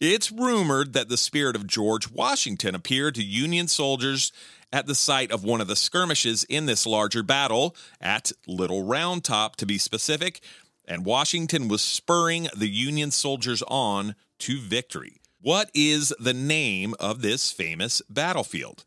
It's 0.00 0.32
rumored 0.32 0.94
that 0.94 1.08
the 1.08 1.16
spirit 1.16 1.54
of 1.54 1.68
George 1.68 2.10
Washington 2.10 2.74
appeared 2.74 3.14
to 3.14 3.22
Union 3.22 3.68
soldiers 3.68 4.32
at 4.74 4.86
the 4.86 4.94
site 4.94 5.30
of 5.30 5.44
one 5.44 5.60
of 5.60 5.68
the 5.68 5.76
skirmishes 5.76 6.42
in 6.48 6.66
this 6.66 6.84
larger 6.84 7.22
battle, 7.22 7.76
at 8.00 8.32
Little 8.48 8.82
Round 8.82 9.22
Top 9.22 9.54
to 9.56 9.66
be 9.66 9.78
specific, 9.78 10.40
and 10.84 11.04
Washington 11.04 11.68
was 11.68 11.80
spurring 11.80 12.48
the 12.56 12.68
Union 12.68 13.12
soldiers 13.12 13.62
on 13.68 14.16
to 14.40 14.58
victory. 14.58 15.20
What 15.40 15.70
is 15.74 16.12
the 16.18 16.34
name 16.34 16.96
of 16.98 17.22
this 17.22 17.52
famous 17.52 18.02
battlefield? 18.10 18.84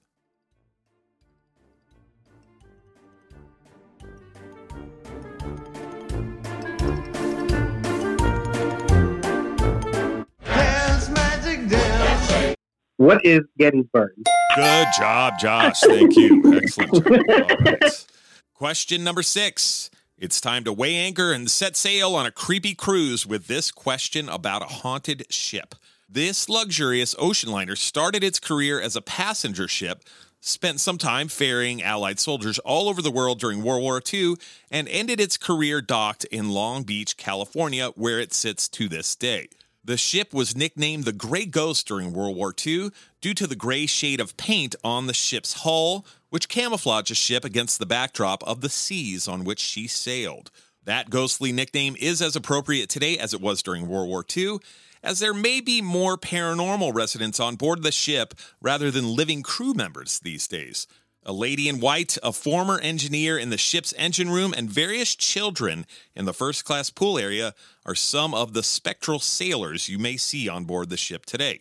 What 12.97 13.23
is 13.23 13.39
Gettysburg? 13.57 14.15
Good 14.57 14.87
job, 14.97 15.37
Josh. 15.39 15.81
Thank 15.81 16.15
you. 16.15 16.41
Excellent. 16.55 18.07
Question 18.55 19.03
number 19.03 19.21
six. 19.21 19.91
It's 20.17 20.41
time 20.41 20.63
to 20.63 20.73
weigh 20.73 20.95
anchor 20.95 21.31
and 21.31 21.47
set 21.47 21.75
sail 21.75 22.15
on 22.15 22.25
a 22.25 22.31
creepy 22.31 22.73
cruise 22.73 23.27
with 23.27 23.45
this 23.45 23.69
question 23.69 24.27
about 24.27 24.63
a 24.63 24.65
haunted 24.65 25.31
ship. 25.31 25.75
This 26.09 26.49
luxurious 26.49 27.13
ocean 27.19 27.51
liner 27.51 27.75
started 27.75 28.23
its 28.23 28.39
career 28.39 28.81
as 28.81 28.95
a 28.95 29.01
passenger 29.03 29.67
ship, 29.67 30.03
spent 30.39 30.79
some 30.79 30.97
time 30.97 31.27
ferrying 31.27 31.83
Allied 31.83 32.19
soldiers 32.19 32.57
all 32.59 32.89
over 32.89 33.03
the 33.03 33.11
world 33.11 33.39
during 33.39 33.61
World 33.61 33.83
War 33.83 34.01
II, 34.11 34.37
and 34.71 34.87
ended 34.87 35.19
its 35.19 35.37
career 35.37 35.81
docked 35.81 36.23
in 36.25 36.49
Long 36.49 36.81
Beach, 36.81 37.15
California, 37.15 37.89
where 37.89 38.19
it 38.19 38.33
sits 38.33 38.67
to 38.69 38.87
this 38.89 39.15
day. 39.15 39.49
The 39.87 39.95
ship 39.95 40.33
was 40.33 40.53
nicknamed 40.53 41.05
the 41.05 41.13
Gray 41.13 41.45
Ghost 41.45 41.87
during 41.87 42.11
World 42.11 42.35
War 42.35 42.53
II 42.53 42.91
due 43.21 43.33
to 43.33 43.47
the 43.47 43.55
gray 43.55 43.85
shade 43.85 44.19
of 44.19 44.35
paint 44.35 44.75
on 44.83 45.07
the 45.07 45.13
ship's 45.13 45.61
hull, 45.63 46.05
which 46.29 46.49
camouflaged 46.49 47.09
the 47.09 47.15
ship 47.15 47.45
against 47.45 47.79
the 47.79 47.85
backdrop 47.85 48.43
of 48.43 48.59
the 48.59 48.67
seas 48.67 49.29
on 49.29 49.45
which 49.45 49.61
she 49.61 49.87
sailed. 49.87 50.51
That 50.83 51.09
ghostly 51.09 51.53
nickname 51.53 51.95
is 52.01 52.21
as 52.21 52.35
appropriate 52.35 52.89
today 52.89 53.17
as 53.17 53.33
it 53.33 53.39
was 53.39 53.63
during 53.63 53.87
World 53.87 54.09
War 54.09 54.25
II, 54.35 54.57
as 55.01 55.19
there 55.19 55.33
may 55.33 55.61
be 55.61 55.81
more 55.81 56.17
paranormal 56.17 56.93
residents 56.93 57.39
on 57.39 57.55
board 57.55 57.81
the 57.81 57.93
ship 57.93 58.33
rather 58.61 58.91
than 58.91 59.15
living 59.15 59.41
crew 59.41 59.73
members 59.73 60.19
these 60.19 60.49
days. 60.49 60.85
A 61.29 61.33
lady 61.33 61.67
in 61.67 61.81
white, 61.81 62.17
a 62.23 62.31
former 62.31 62.79
engineer 62.79 63.37
in 63.37 63.49
the 63.49 63.57
ship's 63.57 63.93
engine 63.97 64.29
room, 64.29 64.53
and 64.55 64.69
various 64.69 65.13
children 65.13 65.85
in 66.15 66.23
the 66.23 66.33
first 66.33 66.63
class 66.63 66.89
pool 66.89 67.19
area 67.19 67.53
are 67.85 67.95
some 67.95 68.33
of 68.33 68.53
the 68.53 68.63
spectral 68.63 69.19
sailors 69.19 69.89
you 69.89 69.99
may 69.99 70.15
see 70.15 70.47
on 70.47 70.63
board 70.63 70.89
the 70.89 70.95
ship 70.95 71.25
today. 71.25 71.59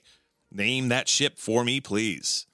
Name 0.53 0.89
that 0.91 1.09
ship 1.09 1.37
for 1.37 1.65
me, 1.65 1.81
please. 1.81 2.47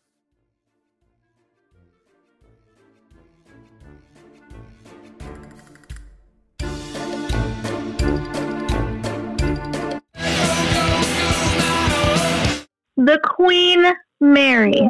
The 12.96 13.20
Queen 13.22 13.92
Mary. 14.18 14.88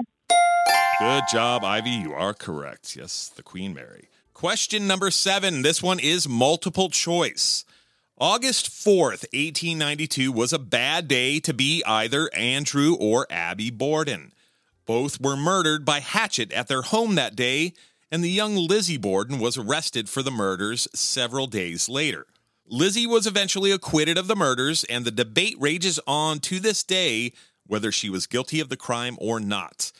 Good 1.03 1.25
job, 1.27 1.65
Ivy. 1.65 1.91
You 1.91 2.15
are 2.15 2.33
correct. 2.33 2.95
Yes, 2.95 3.29
the 3.35 3.43
Queen 3.43 3.75
Mary. 3.75 4.09
Question 4.35 4.87
number 4.87 5.11
seven. 5.11 5.63
This 5.63 5.83
one 5.83 5.99
is 5.99 6.29
multiple 6.29 6.91
choice. 6.91 7.65
August 8.19 8.71
4th, 8.71 9.27
1892 9.35 10.31
was 10.31 10.53
a 10.53 10.61
bad 10.61 11.09
day 11.09 11.41
to 11.41 11.53
be 11.53 11.83
either 11.85 12.31
Andrew 12.33 12.95
or 13.01 13.27
Abby 13.31 13.69
Borden. 13.69 14.33
Both 14.87 15.21
were 15.21 15.37
murdered 15.37 15.85
by 15.85 15.99
hatchet 15.99 16.53
at 16.53 16.69
their 16.69 16.83
home 16.83 17.17
that 17.17 17.35
day, 17.35 17.73
and 18.13 18.23
the 18.23 18.31
young 18.31 18.55
Lizzie 18.55 18.97
Borden 18.97 19.41
was 19.41 19.59
arrested 19.59 20.09
for 20.09 20.23
the 20.23 20.31
murders 20.31 20.87
several 20.95 21.49
days 21.49 21.89
later. 21.89 22.27
Lizzie 22.65 23.09
was 23.09 23.27
eventually 23.27 23.73
acquitted 23.73 24.17
of 24.17 24.29
the 24.29 24.37
murders, 24.37 24.85
and 24.85 25.05
the 25.05 25.11
debate 25.11 25.57
rages 25.59 25.99
on 26.07 26.39
to 26.39 26.61
this 26.61 26.85
day 26.85 27.33
whether 27.67 27.91
she 27.91 28.09
was 28.09 28.29
guilty 28.29 28.61
of 28.61 28.69
the 28.69 28.77
crime 28.77 29.17
or 29.21 29.41
not. 29.41 29.91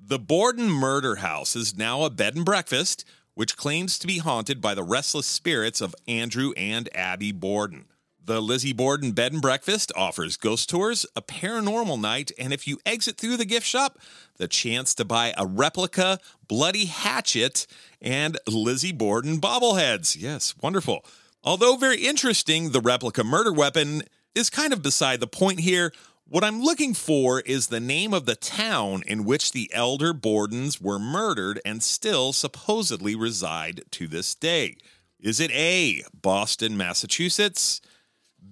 The 0.00 0.18
Borden 0.18 0.70
Murder 0.70 1.16
House 1.16 1.56
is 1.56 1.76
now 1.76 2.04
a 2.04 2.10
bed 2.10 2.36
and 2.36 2.44
breakfast, 2.44 3.04
which 3.34 3.56
claims 3.56 3.98
to 3.98 4.06
be 4.06 4.18
haunted 4.18 4.60
by 4.60 4.74
the 4.74 4.84
restless 4.84 5.26
spirits 5.26 5.80
of 5.80 5.94
Andrew 6.06 6.52
and 6.56 6.88
Abby 6.94 7.32
Borden. 7.32 7.86
The 8.24 8.40
Lizzie 8.40 8.72
Borden 8.72 9.10
Bed 9.10 9.32
and 9.32 9.42
Breakfast 9.42 9.90
offers 9.96 10.36
ghost 10.36 10.70
tours, 10.70 11.04
a 11.16 11.22
paranormal 11.22 12.00
night, 12.00 12.30
and 12.38 12.52
if 12.52 12.68
you 12.68 12.78
exit 12.86 13.18
through 13.18 13.38
the 13.38 13.44
gift 13.44 13.66
shop, 13.66 13.98
the 14.36 14.46
chance 14.46 14.94
to 14.94 15.04
buy 15.04 15.34
a 15.36 15.44
replica 15.44 16.20
bloody 16.46 16.84
hatchet 16.84 17.66
and 18.00 18.38
Lizzie 18.46 18.92
Borden 18.92 19.40
bobbleheads. 19.40 20.16
Yes, 20.18 20.54
wonderful. 20.62 21.04
Although 21.42 21.76
very 21.76 22.02
interesting, 22.02 22.70
the 22.70 22.80
replica 22.80 23.24
murder 23.24 23.52
weapon 23.52 24.02
is 24.34 24.48
kind 24.48 24.72
of 24.72 24.80
beside 24.80 25.18
the 25.20 25.26
point 25.26 25.60
here. 25.60 25.92
What 26.30 26.44
I'm 26.44 26.60
looking 26.60 26.92
for 26.92 27.40
is 27.40 27.68
the 27.68 27.80
name 27.80 28.12
of 28.12 28.26
the 28.26 28.36
town 28.36 29.02
in 29.06 29.24
which 29.24 29.52
the 29.52 29.70
elder 29.72 30.12
Bordens 30.12 30.78
were 30.78 30.98
murdered 30.98 31.58
and 31.64 31.82
still 31.82 32.34
supposedly 32.34 33.14
reside 33.14 33.80
to 33.92 34.06
this 34.06 34.34
day. 34.34 34.76
Is 35.18 35.40
it 35.40 35.50
A, 35.52 36.02
Boston, 36.12 36.76
Massachusetts, 36.76 37.80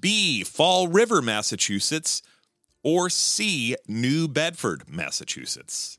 B, 0.00 0.42
Fall 0.42 0.88
River, 0.88 1.20
Massachusetts, 1.20 2.22
or 2.82 3.10
C, 3.10 3.76
New 3.86 4.26
Bedford, 4.26 4.88
Massachusetts? 4.88 5.98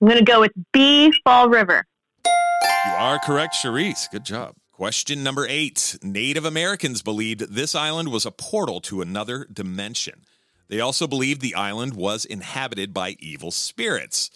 I'm 0.00 0.08
going 0.08 0.18
to 0.18 0.24
go 0.24 0.40
with 0.40 0.52
B, 0.72 1.12
Fall 1.24 1.50
River. 1.50 1.84
You 2.24 2.92
are 2.92 3.18
correct, 3.18 3.54
Sharice. 3.54 4.10
Good 4.10 4.24
job. 4.24 4.54
Question 4.72 5.22
number 5.22 5.46
eight. 5.46 5.98
Native 6.02 6.46
Americans 6.46 7.02
believed 7.02 7.54
this 7.54 7.74
island 7.74 8.10
was 8.10 8.24
a 8.24 8.30
portal 8.30 8.80
to 8.82 9.02
another 9.02 9.46
dimension. 9.52 10.24
They 10.68 10.80
also 10.80 11.06
believed 11.06 11.42
the 11.42 11.54
island 11.54 11.94
was 11.94 12.24
inhabited 12.24 12.94
by 12.94 13.16
evil 13.18 13.50
spirits. 13.50 14.30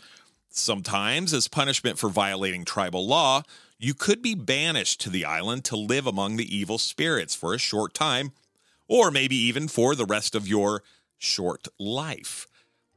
Sometimes, 0.51 1.33
as 1.33 1.49
punishment 1.49 1.99
for 1.99 2.11
violating 2.11 2.67
tribal 2.67 3.07
law, 3.07 3.43
you 3.79 3.95
could 3.95 4.21
be 4.21 4.35
banished 4.35 5.01
to 5.01 5.11
the 5.11 5.25
island 5.25 5.65
to 5.65 5.77
live 5.77 6.07
among 6.07 6.37
the 6.37 6.57
evil 6.57 6.77
spirits 6.77 7.35
for 7.35 7.55
a 7.55 7.59
short 7.59 7.95
time, 7.95 8.33
or 8.87 9.11
maybe 9.11 9.37
even 9.37 9.69
for 9.69 9.95
the 9.95 10.05
rest 10.05 10.35
of 10.35 10.47
your 10.47 10.83
short 11.17 11.69
life. 11.79 12.47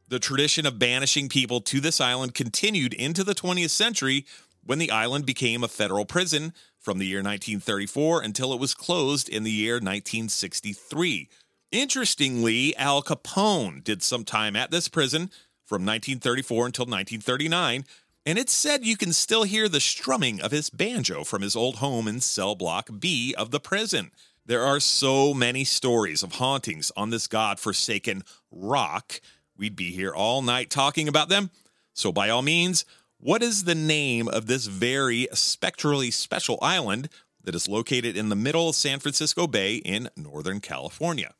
The 0.09 0.19
tradition 0.19 0.65
of 0.65 0.79
banishing 0.79 1.27
people 1.27 1.59
to 1.61 1.81
this 1.81 1.99
island 1.99 2.33
continued 2.33 2.93
into 2.93 3.25
the 3.25 3.35
20th 3.35 3.71
century 3.71 4.25
when 4.63 4.79
the 4.79 4.91
island 4.91 5.25
became 5.25 5.63
a 5.63 5.67
federal 5.67 6.05
prison 6.05 6.53
from 6.79 6.97
the 6.97 7.05
year 7.05 7.19
1934 7.19 8.21
until 8.21 8.53
it 8.53 8.59
was 8.59 8.73
closed 8.73 9.27
in 9.27 9.43
the 9.43 9.51
year 9.51 9.75
1963. 9.75 11.27
Interestingly, 11.73 12.75
Al 12.77 13.03
Capone 13.03 13.83
did 13.83 14.01
some 14.01 14.23
time 14.23 14.55
at 14.55 14.71
this 14.71 14.87
prison 14.87 15.29
from 15.65 15.85
1934 15.85 16.67
until 16.67 16.85
1939, 16.85 17.83
and 18.25 18.37
it's 18.37 18.53
said 18.53 18.85
you 18.85 18.95
can 18.95 19.11
still 19.11 19.43
hear 19.43 19.67
the 19.67 19.81
strumming 19.81 20.39
of 20.39 20.51
his 20.51 20.69
banjo 20.69 21.25
from 21.25 21.41
his 21.41 21.57
old 21.57 21.77
home 21.77 22.07
in 22.07 22.21
cell 22.21 22.55
block 22.55 22.89
B 22.97 23.35
of 23.37 23.51
the 23.51 23.59
prison. 23.59 24.11
There 24.45 24.63
are 24.63 24.79
so 24.79 25.33
many 25.33 25.65
stories 25.65 26.23
of 26.23 26.35
hauntings 26.35 26.89
on 26.95 27.09
this 27.09 27.27
god-forsaken 27.27 28.23
rock. 28.49 29.19
We'd 29.57 29.75
be 29.75 29.91
here 29.91 30.13
all 30.13 30.41
night 30.41 30.69
talking 30.69 31.07
about 31.07 31.29
them. 31.29 31.49
So 31.93 32.11
by 32.11 32.29
all 32.29 32.43
means, 32.43 32.85
what 33.19 33.41
is 33.41 33.63
the 33.63 33.75
name 33.75 34.27
of 34.27 34.45
this 34.45 34.67
very 34.67 35.27
spectrally 35.33 36.11
special 36.11 36.59
island 36.61 37.09
that 37.43 37.55
is 37.55 37.67
located 37.67 38.15
in 38.15 38.29
the 38.29 38.35
middle 38.35 38.69
of 38.69 38.75
San 38.75 38.99
Francisco 38.99 39.47
Bay 39.47 39.77
in 39.77 40.09
Northern 40.15 40.59
California? 40.59 41.33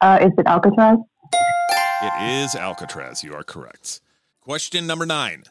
Uh, 0.00 0.18
is 0.22 0.32
it 0.38 0.46
Alcatraz? 0.46 0.98
It 2.02 2.44
is 2.44 2.54
Alcatraz. 2.54 3.24
You 3.24 3.34
are 3.34 3.42
correct. 3.42 4.00
Question 4.48 4.86
number 4.86 5.04
nine 5.04 5.44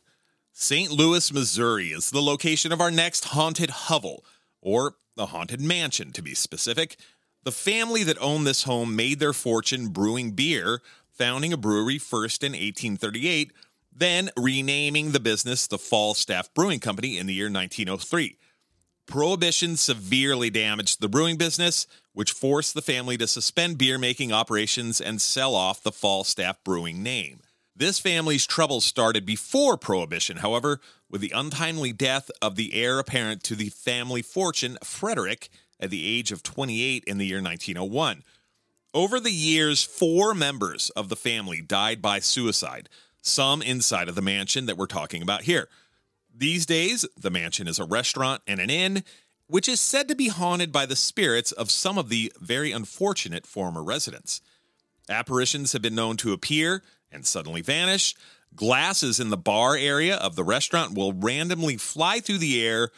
St. 0.54 0.90
Louis, 0.90 1.32
Missouri 1.32 1.90
is 1.90 2.10
the 2.10 2.20
location 2.20 2.72
of 2.72 2.82
our 2.82 2.90
next 2.90 3.26
haunted 3.26 3.70
hovel, 3.70 4.26
or 4.60 4.96
the 5.16 5.28
haunted 5.28 5.62
mansion 5.62 6.12
to 6.14 6.24
be 6.24 6.34
specific. 6.34 6.98
The 7.44 7.52
family 7.52 8.02
that 8.02 8.20
owned 8.20 8.48
this 8.48 8.64
home 8.64 8.96
made 8.96 9.20
their 9.20 9.34
fortune 9.34 9.90
brewing 9.90 10.32
beer, 10.32 10.82
founding 11.12 11.54
a 11.54 11.58
brewery 11.58 12.00
first 12.00 12.42
in 12.44 12.54
1838, 12.54 13.54
then 13.96 14.32
renaming 14.36 15.12
the 15.12 15.20
business 15.20 15.68
the 15.68 15.78
Falstaff 15.78 16.52
Brewing 16.56 16.80
Company 16.80 17.20
in 17.20 17.28
the 17.28 17.36
year 17.36 17.52
1903. 17.52 18.40
Prohibition 19.06 19.78
severely 19.78 20.50
damaged 20.50 21.02
the 21.02 21.08
brewing 21.08 21.38
business, 21.38 21.86
which 22.14 22.32
forced 22.32 22.74
the 22.74 22.82
family 22.82 23.16
to 23.18 23.28
suspend 23.28 23.78
beer 23.78 24.00
making 24.00 24.34
operations 24.34 25.00
and 25.00 25.22
sell 25.22 25.54
off 25.54 25.84
the 25.84 25.92
Falstaff 25.92 26.64
Brewing 26.64 27.04
name. 27.04 27.42
This 27.78 28.00
family's 28.00 28.48
troubles 28.48 28.86
started 28.86 29.24
before 29.24 29.78
Prohibition, 29.78 30.38
however, 30.38 30.82
with 31.12 31.22
the 31.22 31.32
untimely 31.36 31.94
death 31.94 32.32
of 32.42 32.56
the 32.56 32.74
heir 32.74 32.98
apparent 32.98 33.44
to 33.44 33.56
the 33.56 33.70
family 33.70 34.24
fortune, 34.24 34.80
Frederick, 34.84 35.50
at 35.80 35.92
the 35.92 36.04
age 36.04 36.32
of 36.32 36.42
28 36.42 37.04
in 37.06 37.20
the 37.20 37.28
year 37.28 37.40
1901. 37.40 38.24
Over 38.96 39.20
the 39.20 39.32
years, 39.32 39.84
four 39.84 40.34
members 40.34 40.90
of 40.92 41.10
the 41.10 41.16
family 41.16 41.62
died 41.62 42.02
by 42.02 42.18
suicide, 42.18 42.90
some 43.22 43.62
inside 43.62 44.10
of 44.10 44.16
the 44.16 44.24
mansion 44.24 44.66
that 44.66 44.78
we're 44.78 44.88
talking 44.88 45.22
about 45.22 45.44
here. 45.44 45.70
These 46.36 46.66
days, 46.66 47.06
the 47.16 47.30
mansion 47.30 47.68
is 47.68 47.78
a 47.78 47.86
restaurant 47.86 48.42
and 48.48 48.60
an 48.60 48.72
inn, 48.72 49.04
which 49.46 49.70
is 49.70 49.80
said 49.80 50.08
to 50.08 50.16
be 50.16 50.30
haunted 50.30 50.72
by 50.72 50.88
the 50.88 50.96
spirits 50.96 51.52
of 51.52 51.70
some 51.70 52.00
of 52.00 52.10
the 52.10 52.34
very 52.42 52.72
unfortunate 52.72 53.46
former 53.46 53.84
residents. 53.84 54.42
Apparitions 55.10 55.74
have 55.74 55.84
been 55.84 55.96
known 55.96 56.18
to 56.18 56.34
appear 56.34 56.82
and 57.18 57.26
suddenly 57.28 57.62
vanish. 57.62 58.16
Glasses 58.56 59.20
in 59.20 59.30
the 59.30 59.38
bar 59.38 59.76
area 59.76 60.16
of 60.16 60.36
the 60.36 60.44
restaurant 60.44 60.96
will 60.96 61.12
randomly 61.12 61.76
fly 61.76 62.22
through 62.22 62.38
the 62.38 62.66
air, 62.66 62.90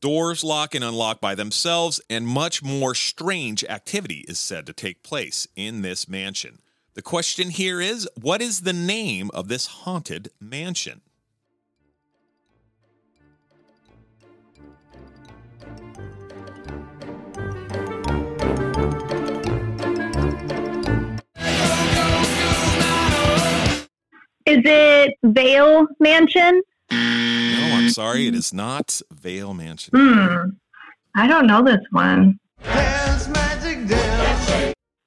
doors 0.00 0.44
lock 0.44 0.74
and 0.74 0.84
unlock 0.84 1.20
by 1.20 1.34
themselves, 1.34 2.00
and 2.08 2.26
much 2.26 2.62
more 2.62 2.94
strange 2.94 3.64
activity 3.64 4.24
is 4.28 4.38
said 4.38 4.66
to 4.66 4.72
take 4.72 5.02
place 5.02 5.48
in 5.56 5.82
this 5.82 6.08
mansion. 6.08 6.60
The 6.94 7.02
question 7.02 7.50
here 7.50 7.80
is 7.80 8.08
what 8.20 8.42
is 8.42 8.60
the 8.60 8.72
name 8.72 9.30
of 9.34 9.48
this 9.48 9.66
haunted 9.66 10.30
mansion? 10.40 11.00
Is 24.46 24.60
it 24.64 25.14
Vaile 25.22 25.86
Mansion? 26.00 26.62
No, 26.90 26.96
I'm 27.74 27.88
sorry, 27.90 28.26
it 28.26 28.34
is 28.34 28.52
not 28.52 29.00
Vaile 29.12 29.54
Mansion. 29.54 29.92
Hmm. 29.96 30.50
I 31.16 31.26
don't 31.28 31.46
know 31.46 31.62
this 31.62 31.80
one. 31.90 32.38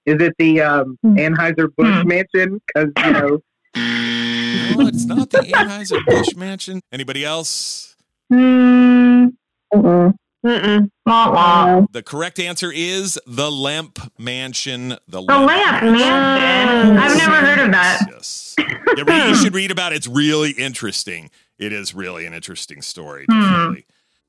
Is 0.05 0.21
it 0.21 0.33
the 0.37 0.61
um, 0.61 0.97
Anheuser 1.03 1.67
Busch 1.75 2.01
Hmm. 2.01 2.07
mansion? 2.07 2.61
Because 2.67 2.91
you 3.05 3.11
know, 3.11 3.41
No, 3.75 4.87
it's 4.87 5.05
not 5.05 5.31
the 5.31 5.39
Anheuser 5.39 6.05
Busch 6.05 6.35
Mansion. 6.35 6.79
Anybody 6.91 7.25
else? 7.25 7.95
Hmm. 8.29 9.27
Mm-mm. 9.73 10.13
Mm-mm. 10.45 10.91
Wah, 11.05 11.31
wah. 11.31 11.85
The 11.91 12.03
correct 12.03 12.39
answer 12.39 12.71
is 12.71 13.19
the 13.25 13.51
Lemp 13.51 13.99
Mansion. 14.19 14.89
The 14.89 14.97
The 15.07 15.21
Lemp 15.21 15.47
Mansion. 15.83 16.97
I've 16.97 17.17
never 17.17 17.35
heard 17.37 17.65
of 17.65 17.71
that. 17.71 18.01
Yes. 18.09 18.55
Yeah, 18.59 19.27
you 19.29 19.35
should 19.35 19.55
read 19.55 19.71
about 19.71 19.91
it. 19.91 19.95
It's 19.97 20.07
really 20.07 20.51
interesting. 20.51 21.31
It 21.57 21.73
is 21.73 21.95
really 21.95 22.25
an 22.25 22.33
interesting 22.33 22.81
story. 22.81 23.25
Hmm. 23.29 23.41
Definitely. 23.41 23.85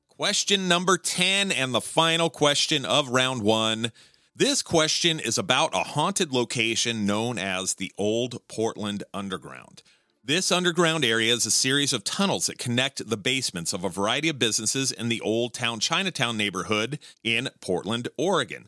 Question 0.09 0.67
number 0.67 0.97
10 0.97 1.51
and 1.51 1.73
the 1.75 1.81
final 1.81 2.31
question 2.31 2.83
of 2.83 3.09
round 3.09 3.43
one. 3.43 3.91
This 4.35 4.63
question 4.63 5.19
is 5.19 5.37
about 5.37 5.75
a 5.75 5.79
haunted 5.79 6.31
location 6.31 7.05
known 7.05 7.37
as 7.37 7.75
the 7.75 7.91
Old 7.97 8.39
Portland 8.47 9.03
Underground. 9.13 9.83
This 10.27 10.51
underground 10.51 11.05
area 11.05 11.33
is 11.33 11.45
a 11.45 11.51
series 11.51 11.93
of 11.93 12.03
tunnels 12.03 12.47
that 12.47 12.57
connect 12.57 13.09
the 13.09 13.15
basements 13.15 13.71
of 13.71 13.85
a 13.85 13.89
variety 13.89 14.27
of 14.27 14.37
businesses 14.37 14.91
in 14.91 15.07
the 15.07 15.21
Old 15.21 15.53
Town 15.53 15.79
Chinatown 15.79 16.35
neighborhood 16.35 16.99
in 17.23 17.49
Portland, 17.61 18.09
Oregon. 18.17 18.67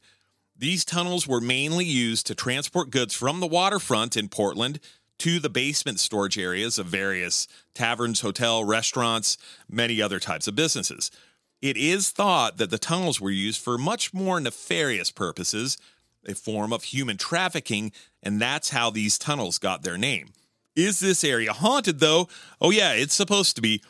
These 0.58 0.86
tunnels 0.86 1.28
were 1.28 1.42
mainly 1.42 1.84
used 1.84 2.26
to 2.28 2.34
transport 2.34 2.92
goods 2.92 3.14
from 3.14 3.42
the 3.42 3.46
waterfront 3.46 4.16
in 4.16 4.30
Portland 4.30 4.80
to 5.18 5.38
the 5.42 5.50
basement 5.50 6.00
storage 6.00 6.40
areas 6.40 6.80
of 6.80 6.86
various 6.86 7.46
taverns, 7.74 8.22
hotel, 8.22 8.64
restaurants, 8.64 9.38
many 9.70 10.02
other 10.02 10.18
types 10.22 10.48
of 10.48 10.56
businesses. 10.56 11.12
It 11.62 11.76
is 11.76 12.10
thought 12.10 12.56
that 12.56 12.70
the 12.70 12.78
tunnels 12.78 13.20
were 13.20 13.32
used 13.32 13.60
for 13.60 13.78
much 13.78 14.14
more 14.14 14.40
nefarious 14.40 15.12
purposes, 15.12 15.78
a 16.26 16.36
form 16.36 16.72
of 16.72 16.84
human 16.84 17.18
trafficking, 17.18 17.92
and 18.24 18.42
that's 18.42 18.70
how 18.70 18.90
these 18.90 19.18
tunnels 19.18 19.58
got 19.58 19.84
their 19.84 19.98
name. 19.98 20.30
Is 20.76 21.00
this 21.00 21.24
area 21.24 21.54
haunted 21.54 22.00
though? 22.00 22.28
Oh, 22.62 22.72
yeah, 22.72 22.94
it's 22.94 23.14
supposed 23.14 23.56
to 23.56 23.62
be. 23.62 23.82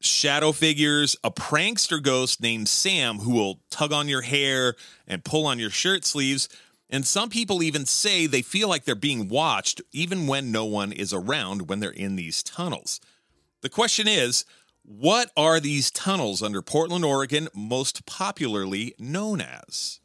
Shadow 0.00 0.52
figures, 0.52 1.16
a 1.24 1.30
prankster 1.30 2.00
ghost 2.00 2.40
named 2.40 2.68
Sam 2.68 3.18
who 3.18 3.32
will 3.32 3.60
tug 3.70 3.92
on 3.92 4.08
your 4.08 4.22
hair 4.22 4.74
and 5.08 5.24
pull 5.24 5.46
on 5.46 5.58
your 5.58 5.70
shirt 5.70 6.04
sleeves. 6.04 6.48
And 6.88 7.06
some 7.06 7.28
people 7.30 7.62
even 7.62 7.84
say 7.84 8.26
they 8.26 8.42
feel 8.42 8.68
like 8.68 8.84
they're 8.84 8.94
being 8.94 9.28
watched 9.28 9.82
even 9.92 10.26
when 10.26 10.52
no 10.52 10.64
one 10.64 10.92
is 10.92 11.12
around 11.12 11.68
when 11.68 11.80
they're 11.80 11.90
in 11.90 12.16
these 12.16 12.42
tunnels. 12.42 13.00
The 13.60 13.68
question 13.68 14.06
is 14.06 14.44
what 14.84 15.30
are 15.36 15.60
these 15.60 15.90
tunnels 15.90 16.42
under 16.42 16.62
Portland, 16.62 17.04
Oregon 17.04 17.48
most 17.54 18.06
popularly 18.06 18.94
known 18.98 19.40
as? 19.40 20.00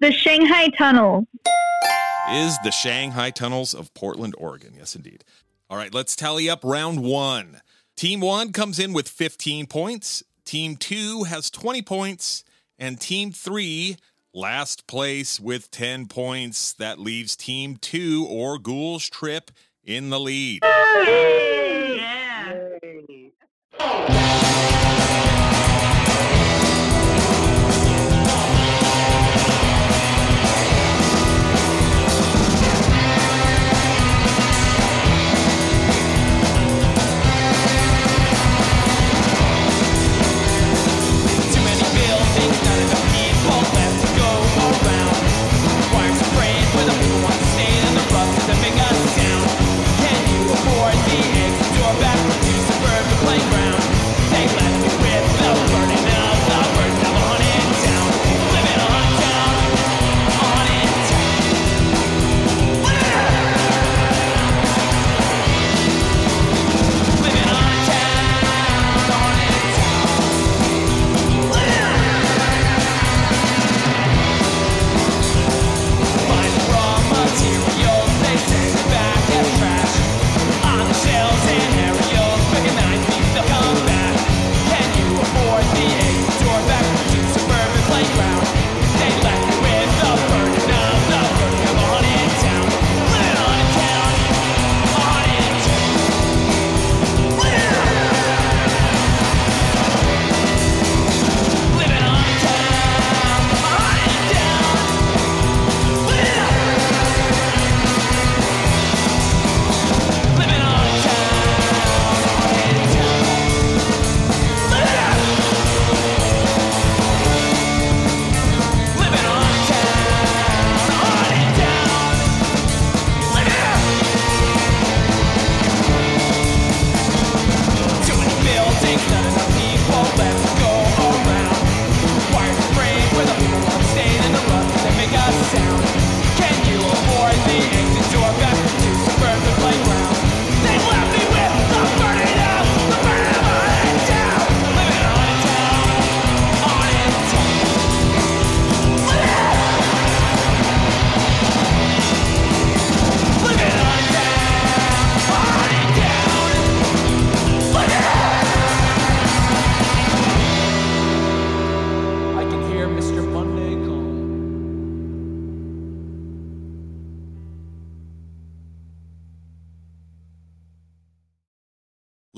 The 0.00 0.12
Shanghai 0.12 0.68
Tunnel. 0.68 1.26
Is 2.30 2.56
the 2.62 2.70
Shanghai 2.70 3.30
Tunnels 3.30 3.74
of 3.74 3.92
Portland, 3.94 4.34
Oregon. 4.38 4.74
Yes, 4.76 4.94
indeed. 4.94 5.24
All 5.68 5.76
right, 5.76 5.92
let's 5.92 6.14
tally 6.14 6.48
up 6.48 6.60
round 6.62 7.02
one. 7.02 7.62
Team 7.96 8.20
one 8.20 8.52
comes 8.52 8.78
in 8.78 8.92
with 8.92 9.08
15 9.08 9.66
points. 9.66 10.22
Team 10.44 10.76
two 10.76 11.24
has 11.24 11.50
20 11.50 11.82
points. 11.82 12.44
And 12.78 13.00
team 13.00 13.32
three, 13.32 13.96
last 14.32 14.86
place 14.86 15.40
with 15.40 15.70
10 15.72 16.06
points. 16.06 16.74
That 16.74 17.00
leaves 17.00 17.34
team 17.34 17.76
two 17.76 18.24
or 18.28 18.58
Ghoul's 18.58 19.08
Trip 19.08 19.50
in 19.82 20.10
the 20.10 20.20
lead. 20.20 20.60
Yeah. 20.62 22.18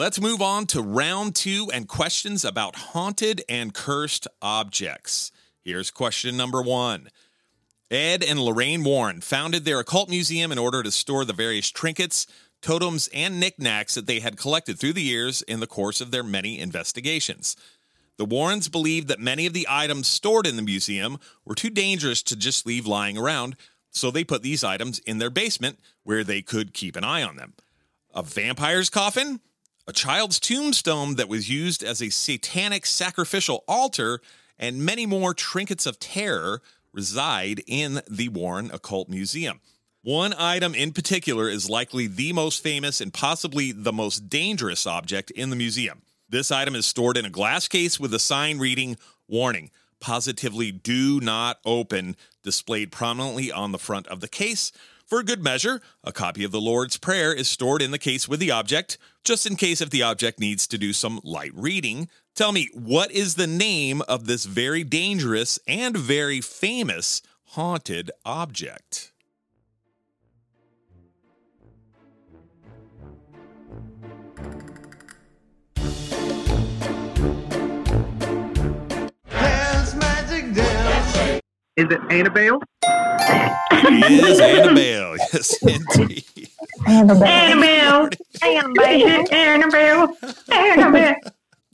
Let's 0.01 0.19
move 0.19 0.41
on 0.41 0.65
to 0.69 0.81
round 0.81 1.35
two 1.35 1.71
and 1.75 1.87
questions 1.87 2.43
about 2.43 2.75
haunted 2.75 3.43
and 3.51 3.75
cursed 3.75 4.27
objects. 4.41 5.31
Here's 5.63 5.91
question 5.91 6.39
number 6.39 6.63
one. 6.63 7.11
Ed 7.91 8.25
and 8.25 8.41
Lorraine 8.41 8.83
Warren 8.83 9.21
founded 9.21 9.67
their 9.67 9.79
occult 9.79 10.09
museum 10.09 10.53
in 10.53 10.57
order 10.57 10.83
to 10.83 10.91
store 10.91 11.27
the 11.27 11.35
various 11.35 11.71
trinkets, 11.71 12.27
totems, 12.63 13.11
and 13.13 13.39
knickknacks 13.39 13.95
that 13.95 14.07
they 14.07 14.21
had 14.21 14.39
collected 14.39 14.79
through 14.79 14.95
the 14.95 15.03
years 15.03 15.43
in 15.43 15.61
the 15.61 15.67
course 15.67 16.01
of 16.01 16.13
their 16.13 16.25
many 16.25 16.59
investigations. 16.59 17.55
The 18.17 18.25
Warrens 18.25 18.71
believed 18.71 19.09
that 19.09 19.21
many 19.21 19.45
of 19.45 19.53
the 19.53 19.67
items 19.69 20.09
stored 20.09 20.47
in 20.47 20.57
the 20.57 20.63
museum 20.63 21.19
were 21.45 21.55
too 21.55 21.69
dangerous 21.69 22.23
to 22.23 22.37
just 22.37 22.65
leave 22.65 22.87
lying 22.87 23.19
around, 23.19 23.55
so 23.91 24.11
they 24.11 24.25
put 24.25 24.43
these 24.43 24.65
items 24.65 24.99
in 25.01 25.19
their 25.19 25.29
basement 25.29 25.79
where 26.05 26.25
they 26.25 26.41
could 26.41 26.73
keep 26.73 26.97
an 26.97 27.05
eye 27.05 27.23
on 27.23 27.37
them. 27.37 27.53
A 28.15 28.23
vampire's 28.23 28.89
coffin, 28.89 29.41
a 29.91 29.93
child's 29.93 30.39
tombstone 30.39 31.17
that 31.17 31.29
was 31.29 31.51
used 31.51 31.83
as 31.83 32.01
a 32.01 32.11
satanic 32.11 32.87
sacrificial 32.87 33.65
altar, 33.67 34.21
and 34.57 34.85
many 34.85 35.05
more 35.05 35.35
trinkets 35.35 35.85
of 35.85 35.99
terror 35.99 36.63
reside 36.93 37.61
in 37.67 38.01
the 38.09 38.29
Warren 38.29 38.71
Occult 38.73 39.09
Museum. 39.09 39.59
One 40.03 40.33
item 40.39 40.77
in 40.77 40.93
particular 40.93 41.49
is 41.49 41.69
likely 41.69 42.07
the 42.07 42.33
most 42.33 42.63
famous 42.63 43.01
and 43.01 43.13
possibly 43.13 43.73
the 43.73 43.93
most 43.93 44.29
dangerous 44.29 44.87
object 44.87 45.33
in 45.33 45.51
the 45.51 45.57
museum. 45.57 46.03
This 46.29 46.53
item 46.53 46.77
is 46.77 46.87
stored 46.87 47.17
in 47.17 47.25
a 47.25 47.29
glass 47.31 47.67
case 47.67 47.99
with 47.99 48.15
a 48.15 48.21
sign 48.21 48.61
reading, 48.61 48.97
Warning, 49.27 49.73
positively 49.99 50.71
do 50.71 51.21
not 51.21 51.59
open, 51.65 52.15
displayed 52.45 52.93
prominently 52.93 53.51
on 53.51 53.73
the 53.73 53.79
front 53.79 54.07
of 54.07 54.21
the 54.21 54.29
case. 54.29 54.71
For 55.11 55.25
good 55.25 55.43
measure, 55.43 55.81
a 56.05 56.13
copy 56.13 56.45
of 56.45 56.53
the 56.53 56.61
Lord's 56.61 56.97
Prayer 56.97 57.35
is 57.35 57.51
stored 57.51 57.83
in 57.83 57.91
the 57.91 57.99
case 57.99 58.29
with 58.29 58.39
the 58.39 58.53
object, 58.53 58.97
just 59.25 59.45
in 59.45 59.57
case 59.57 59.81
if 59.81 59.91
the 59.91 60.05
object 60.05 60.39
needs 60.39 60.69
to 60.69 60.79
do 60.79 60.93
some 60.93 61.19
light 61.25 61.51
reading. 61.53 62.09
Tell 62.37 62.53
me, 62.53 62.69
what 62.73 63.11
is 63.11 63.35
the 63.35 63.49
name 63.49 64.03
of 64.03 64.27
this 64.27 64.45
very 64.45 64.85
dangerous 64.85 65.59
and 65.67 65.97
very 65.97 66.41
famous 66.41 67.23
haunted 67.43 68.13
object? 68.25 69.11
Is 81.77 81.87
it 81.91 82.01
Annabelle? 82.13 82.61
It 83.73 84.25
is 84.25 84.41
Annabelle. 84.41 85.17
Yes, 85.33 85.63
indeed. 85.63 86.25
Annabelle. 86.87 87.25
Annabelle. 87.27 88.09
Annabelle. 88.43 89.33
Annabelle. 89.33 90.17
Annabelle. 90.51 91.17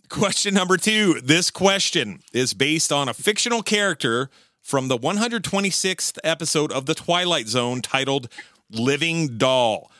Question 0.08 0.54
number 0.54 0.76
two. 0.76 1.20
This 1.20 1.50
question 1.50 2.20
is 2.32 2.54
based 2.54 2.92
on 2.92 3.08
a 3.08 3.14
fictional 3.14 3.62
character 3.62 4.30
from 4.62 4.88
the 4.88 4.98
126th 4.98 6.18
episode 6.24 6.72
of 6.72 6.86
The 6.86 6.94
Twilight 6.94 7.48
Zone 7.48 7.82
titled 7.82 8.28
Living 8.70 9.38
Doll. 9.38 9.90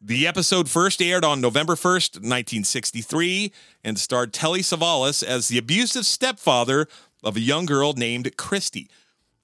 The 0.00 0.26
episode 0.26 0.68
first 0.68 1.00
aired 1.00 1.24
on 1.24 1.40
November 1.40 1.74
1st, 1.74 2.16
1963, 2.16 3.52
and 3.82 3.98
starred 3.98 4.32
Telly 4.32 4.60
Savalas 4.60 5.22
as 5.22 5.48
the 5.48 5.58
abusive 5.58 6.06
stepfather 6.06 6.86
of 7.24 7.36
a 7.36 7.40
young 7.40 7.66
girl 7.66 7.92
named 7.92 8.36
Christy. 8.36 8.88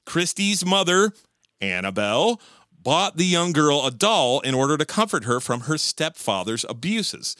Christy's 0.04 0.64
mother, 0.64 1.12
Annabelle, 1.62 2.40
bought 2.83 3.16
the 3.16 3.25
young 3.25 3.53
girl 3.53 3.87
a 3.87 3.90
doll 3.90 4.40
in 4.40 4.55
order 4.55 4.77
to 4.77 4.85
comfort 4.85 5.25
her 5.25 5.40
from 5.40 5.62
her 5.62 5.79
stepfather's 5.79 6.66
abuses. 6.68 7.37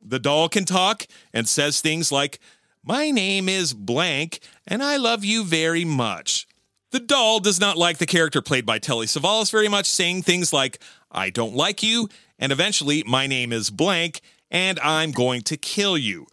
The 0.00 0.18
doll 0.18 0.48
can 0.48 0.64
talk 0.64 1.06
and 1.32 1.48
says 1.48 1.80
things 1.80 2.12
like, 2.12 2.38
My 2.84 3.10
name 3.10 3.48
is 3.48 3.74
blank, 3.74 4.40
and 4.66 4.82
I 4.82 4.96
love 4.96 5.24
you 5.24 5.44
very 5.44 5.84
much. 5.84 6.46
The 6.90 7.00
doll 7.00 7.40
does 7.40 7.58
not 7.58 7.76
like 7.76 7.98
the 7.98 8.06
character 8.06 8.40
played 8.40 8.64
by 8.64 8.78
Telly 8.78 9.06
Savalas 9.06 9.50
very 9.50 9.68
much, 9.68 9.86
saying 9.86 10.22
things 10.22 10.52
like, 10.52 10.78
I 11.10 11.30
don't 11.30 11.54
like 11.54 11.82
you, 11.82 12.08
and 12.38 12.52
eventually, 12.52 13.02
my 13.04 13.26
name 13.26 13.52
is 13.52 13.70
blank, 13.70 14.20
and 14.50 14.78
I'm 14.80 15.10
going 15.10 15.42
to 15.42 15.56
kill 15.56 15.98
you. 15.98 16.26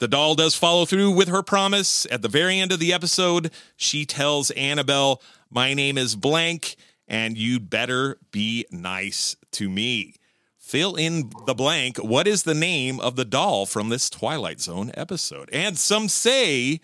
The 0.00 0.08
doll 0.08 0.34
does 0.34 0.56
follow 0.56 0.84
through 0.84 1.12
with 1.12 1.28
her 1.28 1.42
promise. 1.42 2.06
At 2.10 2.22
the 2.22 2.28
very 2.28 2.58
end 2.58 2.72
of 2.72 2.80
the 2.80 2.92
episode, 2.92 3.52
she 3.76 4.04
tells 4.04 4.50
Annabelle, 4.50 5.22
My 5.54 5.74
name 5.74 5.98
is 5.98 6.16
blank, 6.16 6.76
and 7.06 7.36
you'd 7.36 7.68
better 7.68 8.16
be 8.30 8.64
nice 8.70 9.36
to 9.52 9.68
me. 9.68 10.14
Fill 10.58 10.94
in 10.94 11.30
the 11.44 11.54
blank. 11.54 11.98
What 11.98 12.26
is 12.26 12.44
the 12.44 12.54
name 12.54 12.98
of 13.00 13.16
the 13.16 13.26
doll 13.26 13.66
from 13.66 13.90
this 13.90 14.08
Twilight 14.08 14.62
Zone 14.62 14.90
episode? 14.94 15.50
And 15.52 15.76
some 15.76 16.08
say 16.08 16.80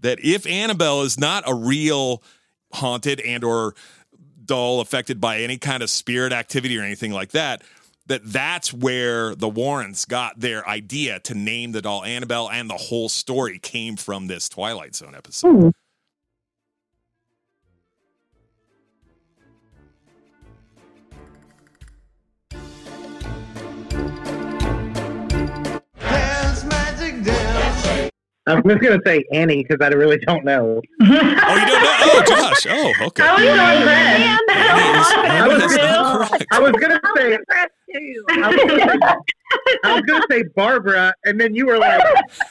that 0.00 0.18
if 0.24 0.46
Annabelle 0.46 1.02
is 1.02 1.18
not 1.18 1.44
a 1.46 1.54
real 1.54 2.22
haunted 2.72 3.20
and 3.20 3.44
or 3.44 3.74
doll 4.42 4.80
affected 4.80 5.20
by 5.20 5.40
any 5.40 5.58
kind 5.58 5.82
of 5.82 5.90
spirit 5.90 6.32
activity 6.32 6.78
or 6.78 6.82
anything 6.82 7.12
like 7.12 7.32
that, 7.32 7.62
that 8.06 8.22
that's 8.24 8.72
where 8.72 9.34
the 9.34 9.50
Warrens 9.50 10.06
got 10.06 10.40
their 10.40 10.66
idea 10.66 11.20
to 11.20 11.34
name 11.34 11.72
the 11.72 11.82
doll 11.82 12.04
Annabelle 12.04 12.48
and 12.50 12.70
the 12.70 12.74
whole 12.74 13.10
story 13.10 13.58
came 13.58 13.96
from 13.96 14.28
this 14.28 14.48
Twilight 14.48 14.94
Zone 14.94 15.14
episode. 15.14 15.60
Hmm. 15.60 15.68
I 28.48 28.54
was 28.54 28.64
just 28.66 28.80
gonna 28.82 29.00
say 29.06 29.24
Annie 29.32 29.62
because 29.62 29.78
I 29.84 29.88
really 29.94 30.18
don't 30.18 30.44
know. 30.44 30.80
Oh, 31.00 31.04
you 31.04 31.08
don't 31.08 31.82
know? 31.82 31.98
Oh, 32.02 32.22
Josh. 32.28 32.66
Oh, 32.68 32.92
okay. 33.06 33.22
I 33.24 33.34
was 33.34 33.42
so 33.44 33.50
impressed. 33.76 34.48
Annie 34.50 34.98
is- 34.98 35.12
Annie 35.28 35.64
is 35.64 35.76
Bill. 35.76 36.02
not 36.02 36.28
correct. 36.28 36.46
I 36.52 36.58
was 36.60 36.72
gonna 36.72 37.00
say 37.16 37.38
I 37.50 38.48
was 38.50 38.56
gonna 38.66 38.88
say, 38.88 38.98
I 39.84 39.94
was 39.94 40.02
gonna 40.06 40.24
say 40.30 40.42
Barbara, 40.54 41.12
and 41.24 41.40
then 41.40 41.54
you 41.54 41.66
were 41.66 41.78
like, 41.78 42.02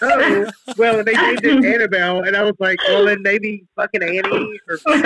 "Oh, 0.01 0.49
well, 0.77 1.03
they 1.03 1.13
named 1.13 1.43
it 1.45 1.63
Annabelle," 1.65 2.23
and 2.23 2.36
I 2.36 2.41
was 2.43 2.55
like, 2.60 2.79
"Well, 2.88 3.05
then 3.05 3.21
maybe 3.21 3.63
fucking 3.75 4.01
Annie." 4.01 4.19
Or, 4.21 4.79
no, 4.88 5.01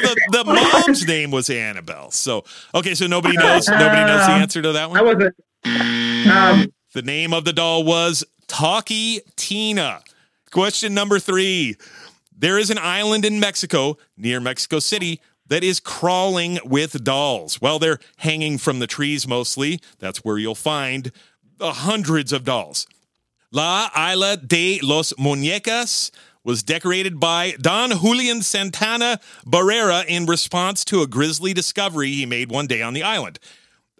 the, 0.00 0.20
the 0.32 0.44
mom's 0.46 1.06
name 1.06 1.30
was 1.30 1.50
Annabelle. 1.50 2.10
So, 2.10 2.44
okay, 2.74 2.94
so 2.94 3.06
nobody 3.06 3.36
knows. 3.36 3.68
Nobody 3.68 4.04
knows 4.04 4.26
the 4.26 4.32
answer 4.32 4.62
to 4.62 4.72
that 4.72 4.88
one. 4.90 4.98
I 4.98 5.02
one. 5.02 5.16
wasn't. 5.18 5.34
Um, 6.30 6.72
The 6.94 7.02
name 7.02 7.32
of 7.34 7.44
the 7.44 7.52
doll 7.52 7.84
was 7.84 8.24
Talkie 8.50 9.20
Tina. 9.36 10.02
Question 10.50 10.92
number 10.92 11.20
three. 11.20 11.76
There 12.36 12.58
is 12.58 12.68
an 12.68 12.78
island 12.78 13.24
in 13.24 13.38
Mexico 13.38 13.96
near 14.16 14.40
Mexico 14.40 14.80
City 14.80 15.20
that 15.46 15.62
is 15.62 15.78
crawling 15.78 16.58
with 16.64 17.04
dolls. 17.04 17.62
Well, 17.62 17.78
they're 17.78 18.00
hanging 18.16 18.58
from 18.58 18.80
the 18.80 18.88
trees 18.88 19.28
mostly. 19.28 19.78
That's 20.00 20.24
where 20.24 20.36
you'll 20.36 20.56
find 20.56 21.12
the 21.58 21.74
hundreds 21.74 22.32
of 22.32 22.42
dolls. 22.42 22.88
La 23.52 23.88
Isla 23.96 24.36
de 24.36 24.80
los 24.82 25.12
Muñecas 25.12 26.10
was 26.42 26.64
decorated 26.64 27.20
by 27.20 27.52
Don 27.60 27.90
Julian 28.00 28.42
Santana 28.42 29.20
Barrera 29.46 30.04
in 30.06 30.26
response 30.26 30.84
to 30.86 31.02
a 31.02 31.06
grisly 31.06 31.54
discovery 31.54 32.10
he 32.10 32.26
made 32.26 32.50
one 32.50 32.66
day 32.66 32.82
on 32.82 32.94
the 32.94 33.04
island. 33.04 33.38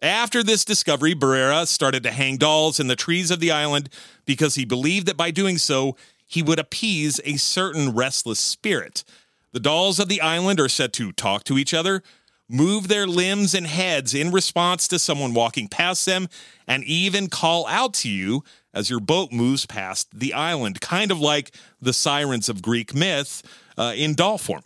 After 0.03 0.43
this 0.43 0.65
discovery, 0.65 1.15
Barrera 1.15 1.67
started 1.67 2.03
to 2.05 2.11
hang 2.11 2.39
dolls 2.39 2.81
in 2.81 2.87
the 2.87 2.97
trees 2.97 3.31
of 3.31 3.39
the 3.39 3.51
island 3.51 3.91
because 4.25 4.55
he 4.55 4.65
believed 4.65 5.07
that 5.07 5.17
by 5.17 5.31
doing 5.31 5.59
so, 5.59 5.97
he 6.27 6.43
would 6.43 6.59
appease 6.59 7.21
a 7.25 7.37
certain 7.37 7.95
restless 7.95 8.39
spirit. 8.39 9.05
The 9.53 9.61
dolls 9.61 9.99
of 9.99 10.09
the 10.09 10.21
island 10.21 10.59
are 10.59 10.69
said 10.69 10.93
to 10.95 11.13
talk 11.13 11.45
to 11.45 11.59
each 11.59 11.75
other, 11.75 12.03
move 12.49 12.89
their 12.89 13.07
limbs 13.07 13.53
and 13.53 13.67
heads 13.67 14.15
in 14.15 14.31
response 14.31 14.89
to 14.89 14.99
someone 14.99 15.35
walking 15.35 15.69
past 15.69 16.07
them, 16.07 16.29
and 16.67 16.83
even 16.85 17.29
call 17.29 17.67
out 17.67 17.93
to 17.95 18.09
you 18.09 18.43
as 18.73 18.89
your 18.89 19.01
boat 19.01 19.33
moves 19.33 19.67
past 19.67 20.09
the 20.19 20.33
island, 20.33 20.81
kind 20.81 21.11
of 21.11 21.21
like 21.21 21.55
the 21.81 21.93
sirens 21.93 22.49
of 22.49 22.63
Greek 22.63 22.95
myth 22.95 23.43
uh, 23.77 23.93
in 23.97 24.15
doll 24.15 24.39
form. 24.39 24.63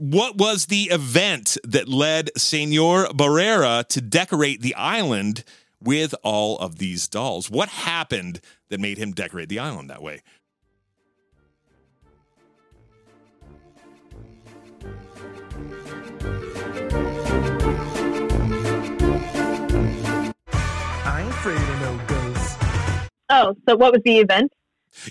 What 0.00 0.38
was 0.38 0.66
the 0.66 0.84
event 0.84 1.58
that 1.62 1.86
led 1.86 2.30
Senor 2.34 3.08
Barrera 3.08 3.86
to 3.88 4.00
decorate 4.00 4.62
the 4.62 4.74
island 4.74 5.44
with 5.78 6.14
all 6.22 6.56
of 6.56 6.78
these 6.78 7.06
dolls? 7.06 7.50
What 7.50 7.68
happened 7.68 8.40
that 8.70 8.80
made 8.80 8.96
him 8.96 9.12
decorate 9.12 9.50
the 9.50 9.58
island 9.58 9.90
that 9.90 10.00
way? 10.00 10.22
I 21.04 21.20
ain't 21.20 21.30
afraid 21.30 21.56
of 21.60 21.80
no 21.82 22.00
ghosts. 22.06 22.56
Oh, 23.28 23.54
so 23.68 23.76
what 23.76 23.92
was 23.92 24.00
the 24.06 24.16
event? 24.16 24.50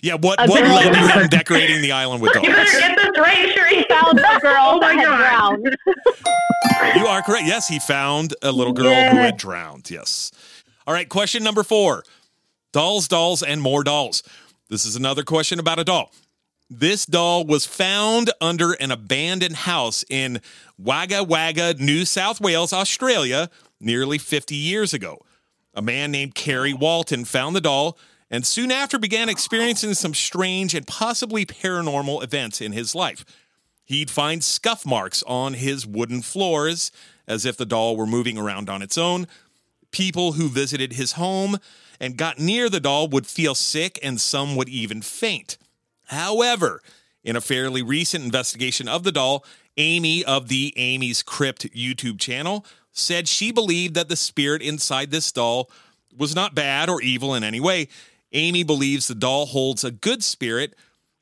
Yeah, 0.01 0.15
what, 0.15 0.39
what 0.47 0.61
girl- 0.63 0.75
led 0.75 0.93
to 0.93 1.19
him 1.19 1.27
decorating 1.29 1.81
the 1.81 1.91
island 1.91 2.21
with 2.21 2.29
You 2.35 2.41
dolls? 2.41 2.47
better 2.47 2.79
get 2.79 2.97
this 2.97 3.17
right, 3.19 3.55
Sheree. 3.55 3.87
Found 3.89 4.17
the 4.19 4.39
girl 4.41 4.55
Oh 4.59 4.79
my 4.79 4.95
that 4.95 4.99
had 4.99 5.07
God. 5.07 5.61
drowned. 5.63 5.77
You 6.95 7.05
are 7.07 7.21
correct. 7.21 7.45
Yes, 7.45 7.67
he 7.67 7.79
found 7.79 8.33
a 8.41 8.51
little 8.51 8.73
girl 8.73 8.85
who 8.93 9.17
had 9.17 9.37
drowned. 9.37 9.89
Yes. 9.89 10.31
All 10.87 10.93
right, 10.93 11.07
question 11.09 11.43
number 11.43 11.63
four. 11.63 12.03
Dolls, 12.71 13.07
dolls, 13.07 13.41
and 13.43 13.61
more 13.61 13.83
dolls. 13.83 14.21
This 14.69 14.85
is 14.85 14.95
another 14.95 15.23
question 15.23 15.59
about 15.59 15.79
a 15.79 15.83
doll. 15.83 16.11
This 16.69 17.05
doll 17.07 17.45
was 17.45 17.65
found 17.65 18.29
under 18.39 18.73
an 18.73 18.91
abandoned 18.91 19.55
house 19.55 20.05
in 20.09 20.39
Wagga 20.77 21.23
Wagga, 21.23 21.73
New 21.79 22.05
South 22.05 22.39
Wales, 22.39 22.71
Australia, 22.71 23.49
nearly 23.79 24.19
50 24.19 24.55
years 24.55 24.93
ago. 24.93 25.19
A 25.73 25.81
man 25.81 26.11
named 26.11 26.35
Kerry 26.35 26.73
Walton 26.73 27.25
found 27.25 27.55
the 27.55 27.61
doll 27.61 27.97
and 28.31 28.45
soon 28.45 28.71
after 28.71 28.99
began 28.99 29.29
experiencing 29.29 29.93
some 29.93 30.13
strange 30.13 30.75
and 30.75 30.85
possibly 30.85 31.45
paranormal 31.45 32.23
events 32.23 32.61
in 32.61 32.71
his 32.71 32.93
life. 32.93 33.25
He'd 33.85 34.11
find 34.11 34.43
scuff 34.43 34.85
marks 34.85 35.23
on 35.23 35.55
his 35.55 35.87
wooden 35.87 36.21
floors 36.21 36.91
as 37.27 37.45
if 37.45 37.57
the 37.57 37.65
doll 37.65 37.97
were 37.97 38.05
moving 38.05 38.37
around 38.37 38.69
on 38.69 38.81
its 38.81 38.97
own. 38.97 39.27
People 39.91 40.33
who 40.33 40.47
visited 40.47 40.93
his 40.93 41.13
home 41.13 41.57
and 41.99 42.17
got 42.17 42.37
near 42.37 42.69
the 42.69 42.79
doll 42.79 43.07
would 43.07 43.25
feel 43.25 43.55
sick 43.55 43.97
and 44.03 44.21
some 44.21 44.55
would 44.55 44.69
even 44.69 45.01
faint. 45.01 45.57
However, 46.05 46.81
in 47.23 47.35
a 47.35 47.41
fairly 47.41 47.81
recent 47.81 48.23
investigation 48.23 48.87
of 48.87 49.03
the 49.03 49.11
doll, 49.11 49.43
Amy 49.77 50.23
of 50.23 50.49
the 50.49 50.73
Amy's 50.77 51.23
Crypt 51.23 51.71
YouTube 51.73 52.19
channel 52.19 52.65
said 52.91 53.27
she 53.27 53.51
believed 53.51 53.95
that 53.95 54.09
the 54.09 54.15
spirit 54.15 54.61
inside 54.61 55.09
this 55.11 55.31
doll 55.31 55.69
was 56.15 56.35
not 56.35 56.55
bad 56.55 56.89
or 56.89 57.01
evil 57.01 57.33
in 57.33 57.43
any 57.43 57.59
way. 57.59 57.87
Amy 58.31 58.63
believes 58.63 59.07
the 59.07 59.15
doll 59.15 59.47
holds 59.47 59.83
a 59.83 59.91
good 59.91 60.23
spirit 60.23 60.75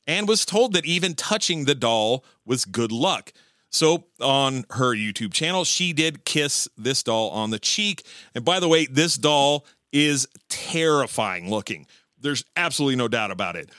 and 0.06 0.28
was 0.28 0.46
told 0.46 0.74
that 0.74 0.86
even 0.86 1.14
touching 1.14 1.66
the 1.66 1.76
doll 1.76 2.24
was 2.46 2.66
good 2.66 2.92
luck. 2.92 3.34
So, 3.70 4.06
on 4.22 4.64
her 4.72 4.96
YouTube 4.96 5.34
channel, 5.34 5.66
she 5.66 5.92
did 5.92 6.24
kiss 6.24 6.70
this 6.78 7.04
doll 7.04 7.30
on 7.32 7.50
the 7.50 7.60
cheek. 7.60 8.06
And 8.34 8.46
by 8.46 8.62
the 8.62 8.68
way, 8.68 8.86
this 8.86 9.16
doll 9.16 9.66
is 9.92 10.28
terrifying 10.50 11.50
looking. 11.50 11.86
There's 12.20 12.46
absolutely 12.56 12.96
no 12.96 13.10
doubt 13.10 13.32
about 13.32 13.58
it. 13.58 13.70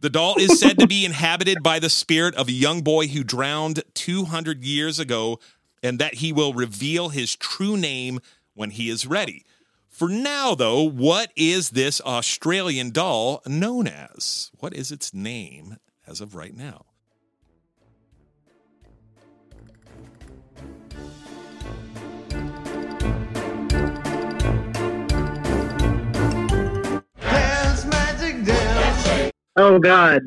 The 0.00 0.10
doll 0.10 0.36
is 0.38 0.58
said 0.58 0.78
to 0.78 0.86
be 0.86 1.04
inhabited 1.06 1.62
by 1.62 1.78
the 1.78 1.90
spirit 1.90 2.34
of 2.34 2.48
a 2.48 2.52
young 2.52 2.82
boy 2.82 3.06
who 3.08 3.22
drowned 3.22 3.82
200 3.94 4.64
years 4.64 4.98
ago, 4.98 5.38
and 5.82 5.98
that 5.98 6.14
he 6.14 6.32
will 6.32 6.54
reveal 6.54 7.10
his 7.10 7.36
true 7.36 7.76
name 7.76 8.20
when 8.54 8.70
he 8.70 8.88
is 8.88 9.06
ready. 9.06 9.44
For 9.94 10.08
now, 10.08 10.56
though, 10.56 10.82
what 10.82 11.30
is 11.36 11.70
this 11.70 12.00
Australian 12.00 12.90
doll 12.90 13.40
known 13.46 13.86
as? 13.86 14.50
What 14.58 14.74
is 14.74 14.90
its 14.90 15.14
name 15.14 15.76
as 16.04 16.20
of 16.20 16.34
right 16.34 16.52
now? 16.52 16.86
Oh 29.56 29.78
God, 29.78 30.22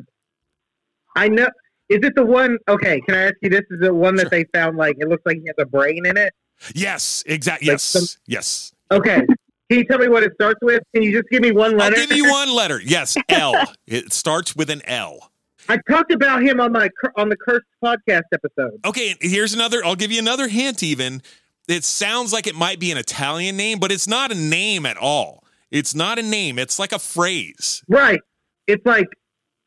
I 1.16 1.28
know. 1.28 1.48
Is 1.90 1.98
it 2.02 2.14
the 2.16 2.24
one? 2.24 2.58
Okay, 2.68 3.00
can 3.02 3.14
I 3.14 3.24
ask 3.26 3.34
you? 3.42 3.50
This 3.50 3.62
is 3.70 3.80
the 3.80 3.92
one 3.92 4.14
that 4.16 4.30
they 4.30 4.44
found. 4.54 4.76
Like 4.76 4.96
it 4.98 5.08
looks 5.08 5.22
like 5.26 5.36
he 5.36 5.46
has 5.46 5.54
a 5.58 5.66
brain 5.66 6.06
in 6.06 6.16
it. 6.16 6.32
Yes, 6.74 7.22
exactly. 7.26 7.66
Like 7.68 7.74
Yes, 7.74 7.82
some- 7.82 8.20
yes. 8.26 8.72
Okay, 8.90 9.26
can 9.68 9.78
you 9.78 9.84
tell 9.84 9.98
me 9.98 10.08
what 10.08 10.22
it 10.22 10.32
starts 10.34 10.60
with? 10.62 10.82
Can 10.94 11.02
you 11.02 11.12
just 11.12 11.28
give 11.30 11.42
me 11.42 11.52
one 11.52 11.76
letter? 11.76 11.96
I'll 11.96 12.06
give 12.06 12.16
you 12.16 12.24
one 12.30 12.50
letter. 12.54 12.80
Yes, 12.82 13.16
L. 13.28 13.54
It 13.86 14.12
starts 14.12 14.56
with 14.56 14.70
an 14.70 14.82
L. 14.86 15.30
I 15.68 15.78
talked 15.90 16.12
about 16.12 16.42
him 16.42 16.60
on 16.60 16.72
my 16.72 16.88
on 17.16 17.28
the 17.28 17.36
cursed 17.36 17.66
podcast 17.84 18.22
episode. 18.32 18.80
Okay, 18.84 19.14
here's 19.20 19.52
another. 19.52 19.84
I'll 19.84 19.96
give 19.96 20.10
you 20.10 20.18
another 20.18 20.48
hint. 20.48 20.82
Even 20.82 21.22
it 21.68 21.84
sounds 21.84 22.32
like 22.32 22.46
it 22.46 22.54
might 22.54 22.80
be 22.80 22.90
an 22.90 22.96
Italian 22.96 23.56
name, 23.56 23.78
but 23.78 23.92
it's 23.92 24.08
not 24.08 24.32
a 24.32 24.34
name 24.34 24.86
at 24.86 24.96
all. 24.96 25.44
It's 25.70 25.94
not 25.94 26.18
a 26.18 26.22
name. 26.22 26.58
It's 26.58 26.78
like 26.78 26.92
a 26.92 26.98
phrase. 26.98 27.82
Right. 27.88 28.20
It's 28.66 28.84
like 28.86 29.08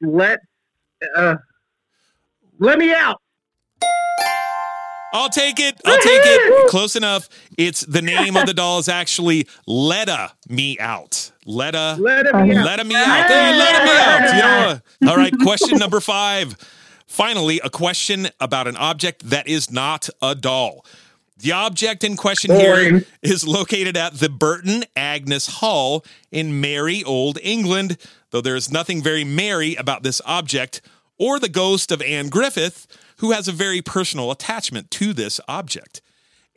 let 0.02 0.40
uh 1.16 1.36
let 2.60 2.80
me 2.80 2.94
out. 2.94 3.22
I'll 5.14 5.30
take 5.30 5.60
it. 5.60 5.80
I'll 5.86 5.98
take 6.00 6.22
it. 6.24 6.70
Close 6.70 6.96
enough. 6.96 7.30
It's 7.58 7.82
the 7.82 8.02
name 8.02 8.38
of 8.38 8.46
the 8.46 8.54
doll 8.54 8.80
is 8.80 8.90
actually 8.90 9.48
Letta 9.68 10.32
Me 10.48 10.78
Out. 10.80 11.32
Letta. 11.46 11.98
Letta 12.00 12.38
him 12.44 12.58
out. 12.58 12.66
Let 12.66 12.86
me 12.86 12.96
out. 12.96 13.28
Hey, 13.28 13.58
let 13.58 13.84
me 13.84 13.92
out. 13.92 14.82
Yeah. 15.02 15.10
All 15.10 15.18
right. 15.18 15.34
Question 15.42 15.78
number 15.78 16.00
five. 16.00 16.56
Finally, 17.08 17.60
a 17.64 17.70
question 17.70 18.30
about 18.40 18.68
an 18.68 18.78
object 18.78 19.30
that 19.30 19.48
is 19.48 19.70
not 19.70 20.10
a 20.22 20.34
doll. 20.34 20.86
The 21.38 21.52
object 21.52 22.04
in 22.04 22.16
question 22.16 22.52
here 22.52 23.04
is 23.24 23.46
located 23.46 23.98
at 23.98 24.14
the 24.14 24.30
Burton 24.30 24.86
Agnes 24.96 25.48
Hall 25.58 26.06
in 26.32 26.62
Merry, 26.62 27.04
Old 27.04 27.40
England, 27.42 27.98
though 28.30 28.42
there 28.42 28.56
is 28.56 28.72
nothing 28.72 29.02
very 29.02 29.24
merry 29.24 29.76
about 29.76 30.04
this 30.04 30.22
object 30.26 30.82
or 31.18 31.40
the 31.40 31.50
ghost 31.50 31.92
of 31.92 32.02
Anne 32.02 32.30
Griffith, 32.30 32.88
who 33.22 33.32
has 33.32 33.48
a 33.48 33.52
very 33.52 33.82
personal 33.84 34.32
attachment 34.32 34.90
to 34.90 35.14
this 35.14 35.40
object. 35.48 36.02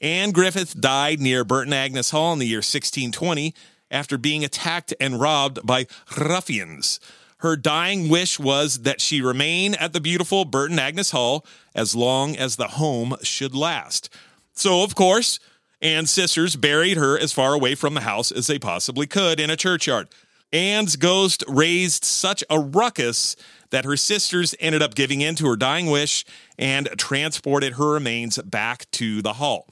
Anne 0.01 0.33
Griffith 0.33 0.81
died 0.81 1.21
near 1.21 1.45
Burton 1.45 1.75
Agnes 1.75 2.11
Hall 2.11 2.33
in 2.33 2.39
the 2.39 2.47
year 2.47 2.59
1620 2.59 3.55
after 3.91 4.17
being 4.17 4.43
attacked 4.43 4.95
and 4.99 5.21
robbed 5.21 5.65
by 5.65 5.87
ruffians. 6.19 7.01
Her 7.39 7.55
dying 7.57 8.09
wish 8.09 8.41
was 8.41 8.81
that 8.81 9.03
she 9.03 9.21
remain 9.21 9.75
at 9.75 9.93
the 9.93 10.01
beautiful 10.01 10.47
Burton 10.47 10.79
Agnes 10.79 11.11
Hall 11.11 11.45
as 11.75 11.95
long 11.95 12.35
as 12.35 12.57
the 12.57 12.69
home 12.69 13.15
should 13.23 13.55
last. 13.55 14.09
So, 14.55 14.83
of 14.83 14.95
course, 14.95 15.39
Anne's 15.83 16.11
sisters 16.11 16.57
buried 16.57 16.97
her 16.97 17.19
as 17.19 17.35
far 17.35 17.53
away 17.53 17.75
from 17.75 17.93
the 17.93 18.01
house 18.01 18.33
as 18.33 18.47
they 18.47 18.59
possibly 18.59 19.07
could 19.07 19.39
in 19.39 19.51
a 19.51 19.57
churchyard. 19.57 20.09
Anne's 20.51 20.97
ghost 20.97 21.45
raised 21.47 22.05
such 22.05 22.43
a 22.49 22.59
ruckus 22.59 23.37
that 23.75 23.85
her 23.85 23.97
sisters 23.97 24.55
ended 24.61 24.83
up 24.83 24.95
giving 24.95 25.21
in 25.21 25.35
to 25.35 25.49
her 25.49 25.57
dying 25.57 25.91
wish 25.91 26.25
and 26.57 26.89
transported 26.97 27.73
her 27.73 27.91
remains 27.91 28.39
back 28.39 28.89
to 28.93 29.21
the 29.21 29.33
hall. 29.33 29.67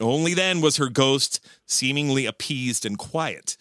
Only 0.00 0.34
then 0.34 0.60
was 0.60 0.78
her 0.78 0.88
ghost 0.88 1.38
seemingly 1.64 2.26
appeased 2.26 2.84
and 2.84 2.98
quiet. 2.98 3.56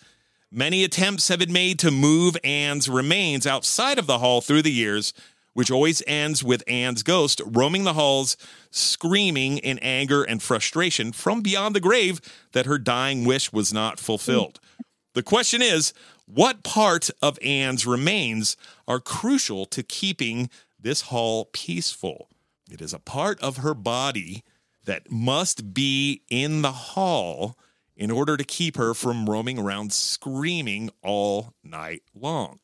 Many 0.52 0.84
attempts 0.84 1.28
have 1.28 1.38
been 1.38 1.54
made 1.54 1.78
to 1.80 1.92
move 1.92 2.36
Anne's 2.44 2.90
remains 2.90 3.46
outside 3.46 4.00
of 4.00 4.08
the 4.08 4.18
hall 4.18 4.42
through 4.42 4.64
the 4.64 4.72
years, 4.72 5.14
which 5.54 5.70
always 5.70 6.02
ends 6.08 6.44
with 6.44 6.64
Anne's 6.68 7.04
ghost 7.04 7.40
roaming 7.46 7.84
the 7.84 7.94
halls, 7.94 8.38
screaming 8.72 9.60
in 9.60 9.78
anger 9.80 10.24
and 10.24 10.42
frustration 10.42 11.12
from 11.12 11.42
beyond 11.42 11.76
the 11.76 11.80
grave 11.80 12.22
that 12.54 12.66
her 12.66 12.80
dying 12.80 13.24
wish 13.24 13.54
was 13.54 13.72
not 13.72 14.00
fulfilled. 14.00 14.60
The 15.14 15.22
question 15.22 15.62
is 15.62 15.94
what 16.26 16.64
part 16.64 17.10
of 17.22 17.38
Anne's 17.42 17.86
remains 17.86 18.58
are 18.88 19.00
crucial 19.00 19.66
to 19.68 19.84
keeping 19.84 20.50
this 20.80 21.02
hall 21.02 21.46
peaceful? 21.46 22.30
It 22.70 22.82
is 22.82 22.94
a 22.94 23.00
part 23.00 23.40
of 23.42 23.58
her 23.58 23.74
body 23.74 24.44
that 24.86 25.12
must 25.12 25.74
be 25.74 26.22
in 26.30 26.62
the 26.62 26.72
hall 26.72 27.58
in 27.96 28.12
order 28.12 28.38
to 28.38 28.44
keep 28.44 28.78
her 28.78 28.94
from 28.94 29.30
roaming 29.30 29.60
around 29.60 29.94
screaming 29.94 30.90
all 31.04 31.54
night 31.64 32.04
long. 32.14 32.60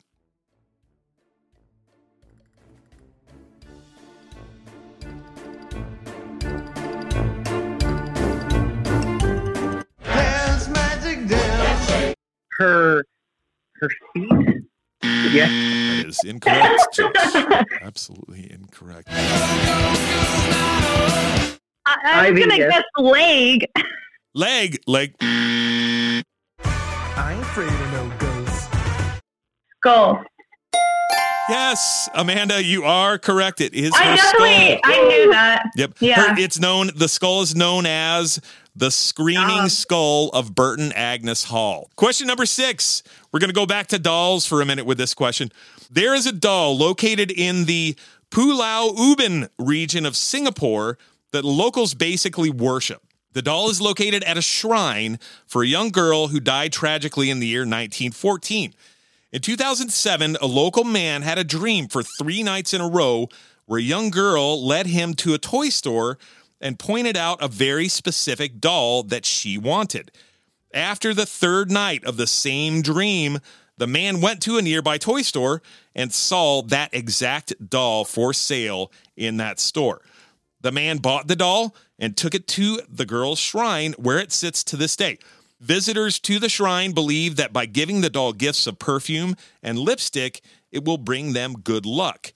Her 12.58 13.04
her 13.82 13.88
feet. 14.14 14.30
Yeah. 15.32 15.46
That 15.48 16.04
is 16.06 16.20
incorrect, 16.24 17.00
Absolutely 17.82 18.50
incorrect. 18.50 19.08
I, 19.10 19.16
I 22.04 22.30
was 22.30 22.30
Ivy, 22.30 22.40
gonna 22.40 22.56
yes. 22.56 22.70
guess 22.72 22.84
leg. 22.98 23.66
Leg, 24.34 24.80
leg. 24.86 25.14
I 25.20 26.22
ain't 27.32 27.42
afraid 27.42 27.68
of 27.68 27.92
no 27.92 28.12
ghosts. 28.18 28.68
Skull. 29.80 30.24
Yes, 31.48 32.08
Amanda, 32.14 32.62
you 32.62 32.84
are 32.84 33.18
correct. 33.18 33.60
It 33.60 33.74
is 33.74 33.90
I 33.96 34.04
her 34.04 34.16
definitely, 34.16 34.78
skull. 34.78 34.92
I 34.94 35.08
knew 35.08 35.30
that. 35.32 35.64
Yep. 35.76 35.94
Yeah. 36.00 36.34
Her- 36.34 36.38
it's 36.38 36.60
known, 36.60 36.90
the 36.94 37.08
skull 37.08 37.42
is 37.42 37.56
known 37.56 37.84
as 37.84 38.40
the 38.74 38.90
screaming 38.90 39.60
Ah. 39.64 39.68
skull 39.68 40.28
of 40.30 40.54
Burton 40.54 40.92
Agnes 40.92 41.44
Hall. 41.44 41.90
Question 41.96 42.26
number 42.26 42.46
six. 42.46 43.02
We're 43.30 43.40
going 43.40 43.50
to 43.50 43.54
go 43.54 43.66
back 43.66 43.88
to 43.88 43.98
dolls 43.98 44.46
for 44.46 44.60
a 44.62 44.66
minute 44.66 44.86
with 44.86 44.98
this 44.98 45.14
question. 45.14 45.52
There 45.90 46.14
is 46.14 46.26
a 46.26 46.32
doll 46.32 46.76
located 46.76 47.30
in 47.30 47.66
the 47.66 47.96
Pulau 48.30 48.94
Ubin 48.96 49.48
region 49.58 50.06
of 50.06 50.16
Singapore 50.16 50.96
that 51.32 51.44
locals 51.44 51.92
basically 51.94 52.48
worship. 52.50 53.02
The 53.34 53.42
doll 53.42 53.70
is 53.70 53.80
located 53.80 54.22
at 54.24 54.36
a 54.38 54.42
shrine 54.42 55.18
for 55.46 55.62
a 55.62 55.66
young 55.66 55.90
girl 55.90 56.28
who 56.28 56.40
died 56.40 56.72
tragically 56.72 57.30
in 57.30 57.40
the 57.40 57.46
year 57.46 57.60
1914. 57.62 58.74
In 59.32 59.40
2007, 59.40 60.36
a 60.40 60.46
local 60.46 60.84
man 60.84 61.22
had 61.22 61.38
a 61.38 61.44
dream 61.44 61.88
for 61.88 62.02
three 62.02 62.42
nights 62.42 62.74
in 62.74 62.80
a 62.82 62.88
row 62.88 63.28
where 63.64 63.80
a 63.80 63.82
young 63.82 64.10
girl 64.10 64.62
led 64.62 64.86
him 64.86 65.14
to 65.14 65.32
a 65.32 65.38
toy 65.38 65.70
store 65.70 66.18
and 66.62 66.78
pointed 66.78 67.16
out 67.16 67.42
a 67.42 67.48
very 67.48 67.88
specific 67.88 68.60
doll 68.60 69.02
that 69.02 69.26
she 69.26 69.58
wanted. 69.58 70.10
After 70.72 71.12
the 71.12 71.26
third 71.26 71.70
night 71.70 72.02
of 72.04 72.16
the 72.16 72.26
same 72.26 72.80
dream, 72.80 73.40
The 73.82 73.86
man 73.86 74.20
went 74.20 74.40
to 74.42 74.58
a 74.58 74.62
nearby 74.62 74.98
toy 74.98 75.22
store 75.22 75.62
and 75.94 76.12
saw 76.12 76.62
that 76.62 76.94
exact 76.94 77.68
doll 77.68 78.04
for 78.04 78.32
sale 78.32 78.92
in 79.16 79.38
that 79.38 79.58
store. 79.58 80.00
The 80.60 80.72
man 80.72 80.98
bought 80.98 81.26
the 81.26 81.36
doll 81.36 81.74
and 81.98 82.16
took 82.16 82.34
it 82.34 82.46
to 82.48 82.80
the 82.88 83.06
girl's 83.06 83.38
shrine 83.38 83.94
where 83.94 84.18
it 84.18 84.30
sits 84.30 84.62
to 84.64 84.76
this 84.76 84.94
day. 84.94 85.18
Visitors 85.60 86.18
to 86.20 86.38
the 86.38 86.48
shrine 86.48 86.92
believe 86.92 87.36
that 87.36 87.52
by 87.52 87.66
giving 87.66 88.00
the 88.00 88.10
doll 88.10 88.32
gifts 88.32 88.66
of 88.66 88.78
perfume 88.78 89.36
and 89.62 89.78
lipstick, 89.78 90.40
it 90.70 90.84
will 90.84 90.98
bring 90.98 91.32
them 91.32 91.54
good 91.54 91.86
luck. 91.86 92.32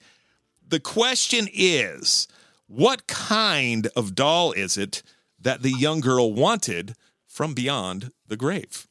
The 0.67 0.79
question 0.79 1.47
is 1.53 2.27
what 2.67 3.07
kind 3.07 3.87
of 3.95 4.13
doll 4.13 4.51
is 4.51 4.77
it 4.77 5.01
that 5.39 5.61
the 5.61 5.71
young 5.71 6.01
girl 6.01 6.33
wanted 6.33 6.95
from 7.25 7.53
beyond 7.53 8.11
the 8.27 8.35
grave? 8.35 8.87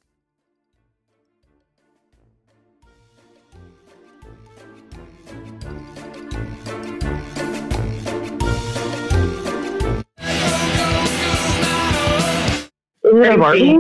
Is 13.05 13.13
it 13.13 13.39
Barbie? 13.39 13.79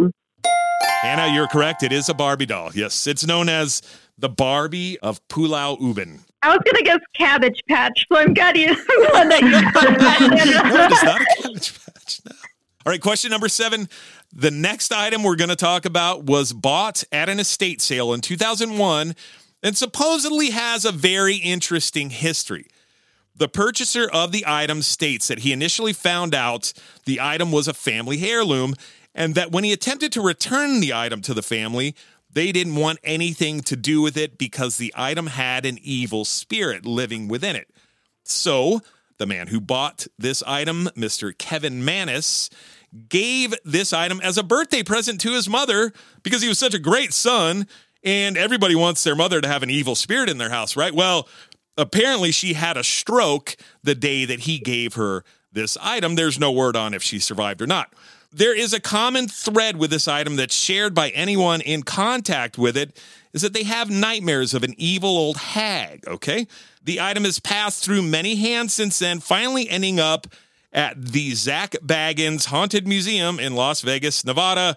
Anna, 1.04 1.32
you're 1.34 1.48
correct. 1.48 1.82
It 1.82 1.92
is 1.92 2.08
a 2.08 2.14
Barbie 2.14 2.46
doll. 2.46 2.70
Yes, 2.74 3.06
it's 3.06 3.26
known 3.26 3.48
as 3.48 3.82
the 4.18 4.28
Barbie 4.28 4.98
of 5.00 5.26
Pulau 5.28 5.78
Ubin. 5.80 6.20
I 6.46 6.50
was 6.50 6.60
gonna 6.64 6.82
guess 6.84 7.00
Cabbage 7.14 7.60
Patch, 7.68 8.06
so 8.10 8.18
I'm 8.18 8.32
glad 8.32 8.56
you 8.56 8.68
glad 9.10 9.30
that 9.32 9.42
you 9.42 9.50
no, 9.50 10.84
it 10.84 10.92
is 10.92 11.02
not 11.02 11.20
a 11.20 11.42
cabbage 11.42 11.84
patch. 11.84 12.20
No. 12.24 12.36
All 12.86 12.92
right, 12.92 13.00
question 13.00 13.32
number 13.32 13.48
seven. 13.48 13.88
The 14.32 14.52
next 14.52 14.92
item 14.92 15.24
we're 15.24 15.34
going 15.34 15.48
to 15.50 15.56
talk 15.56 15.86
about 15.86 16.24
was 16.24 16.52
bought 16.52 17.02
at 17.10 17.28
an 17.28 17.40
estate 17.40 17.80
sale 17.80 18.12
in 18.12 18.20
2001 18.20 19.16
and 19.62 19.76
supposedly 19.76 20.50
has 20.50 20.84
a 20.84 20.92
very 20.92 21.36
interesting 21.36 22.10
history. 22.10 22.66
The 23.34 23.48
purchaser 23.48 24.08
of 24.12 24.30
the 24.30 24.44
item 24.46 24.82
states 24.82 25.26
that 25.26 25.40
he 25.40 25.52
initially 25.52 25.92
found 25.92 26.32
out 26.32 26.72
the 27.06 27.20
item 27.20 27.50
was 27.50 27.66
a 27.66 27.74
family 27.74 28.22
heirloom 28.22 28.74
and 29.16 29.34
that 29.34 29.50
when 29.50 29.64
he 29.64 29.72
attempted 29.72 30.12
to 30.12 30.20
return 30.20 30.78
the 30.78 30.94
item 30.94 31.22
to 31.22 31.34
the 31.34 31.42
family, 31.42 31.96
they 32.36 32.52
didn't 32.52 32.76
want 32.76 32.98
anything 33.02 33.62
to 33.62 33.76
do 33.76 34.02
with 34.02 34.14
it 34.18 34.36
because 34.36 34.76
the 34.76 34.92
item 34.94 35.26
had 35.26 35.64
an 35.64 35.78
evil 35.80 36.22
spirit 36.26 36.84
living 36.84 37.28
within 37.28 37.56
it. 37.56 37.70
So, 38.24 38.82
the 39.16 39.24
man 39.24 39.46
who 39.46 39.58
bought 39.58 40.06
this 40.18 40.42
item, 40.46 40.90
Mr. 40.94 41.36
Kevin 41.36 41.82
Mannis, 41.82 42.50
gave 43.08 43.54
this 43.64 43.94
item 43.94 44.20
as 44.22 44.36
a 44.36 44.42
birthday 44.42 44.82
present 44.82 45.18
to 45.22 45.32
his 45.32 45.48
mother 45.48 45.94
because 46.22 46.42
he 46.42 46.48
was 46.48 46.58
such 46.58 46.74
a 46.74 46.78
great 46.78 47.14
son 47.14 47.66
and 48.04 48.36
everybody 48.36 48.74
wants 48.74 49.02
their 49.02 49.16
mother 49.16 49.40
to 49.40 49.48
have 49.48 49.62
an 49.62 49.70
evil 49.70 49.94
spirit 49.94 50.28
in 50.28 50.36
their 50.36 50.50
house, 50.50 50.76
right? 50.76 50.94
Well, 50.94 51.26
apparently 51.78 52.32
she 52.32 52.52
had 52.52 52.76
a 52.76 52.84
stroke 52.84 53.56
the 53.82 53.94
day 53.94 54.26
that 54.26 54.40
he 54.40 54.58
gave 54.58 54.92
her 54.94 55.24
this 55.52 55.78
item. 55.80 56.16
There's 56.16 56.38
no 56.38 56.52
word 56.52 56.76
on 56.76 56.92
if 56.92 57.02
she 57.02 57.18
survived 57.18 57.62
or 57.62 57.66
not. 57.66 57.94
There 58.36 58.54
is 58.54 58.74
a 58.74 58.80
common 58.80 59.28
thread 59.28 59.78
with 59.78 59.88
this 59.88 60.06
item 60.06 60.36
that's 60.36 60.54
shared 60.54 60.94
by 60.94 61.08
anyone 61.08 61.62
in 61.62 61.82
contact 61.82 62.58
with 62.58 62.76
it 62.76 62.94
is 63.32 63.40
that 63.40 63.54
they 63.54 63.62
have 63.62 63.88
nightmares 63.88 64.52
of 64.52 64.62
an 64.62 64.74
evil 64.76 65.08
old 65.16 65.38
hag, 65.38 66.06
okay? 66.06 66.46
The 66.84 67.00
item 67.00 67.24
has 67.24 67.38
passed 67.38 67.82
through 67.82 68.02
many 68.02 68.36
hands 68.36 68.74
since 68.74 68.98
then, 68.98 69.20
finally 69.20 69.70
ending 69.70 69.98
up 69.98 70.26
at 70.70 71.02
the 71.02 71.32
Zak 71.32 71.76
Bagans 71.82 72.44
Haunted 72.48 72.86
Museum 72.86 73.40
in 73.40 73.54
Las 73.54 73.80
Vegas, 73.80 74.22
Nevada. 74.22 74.76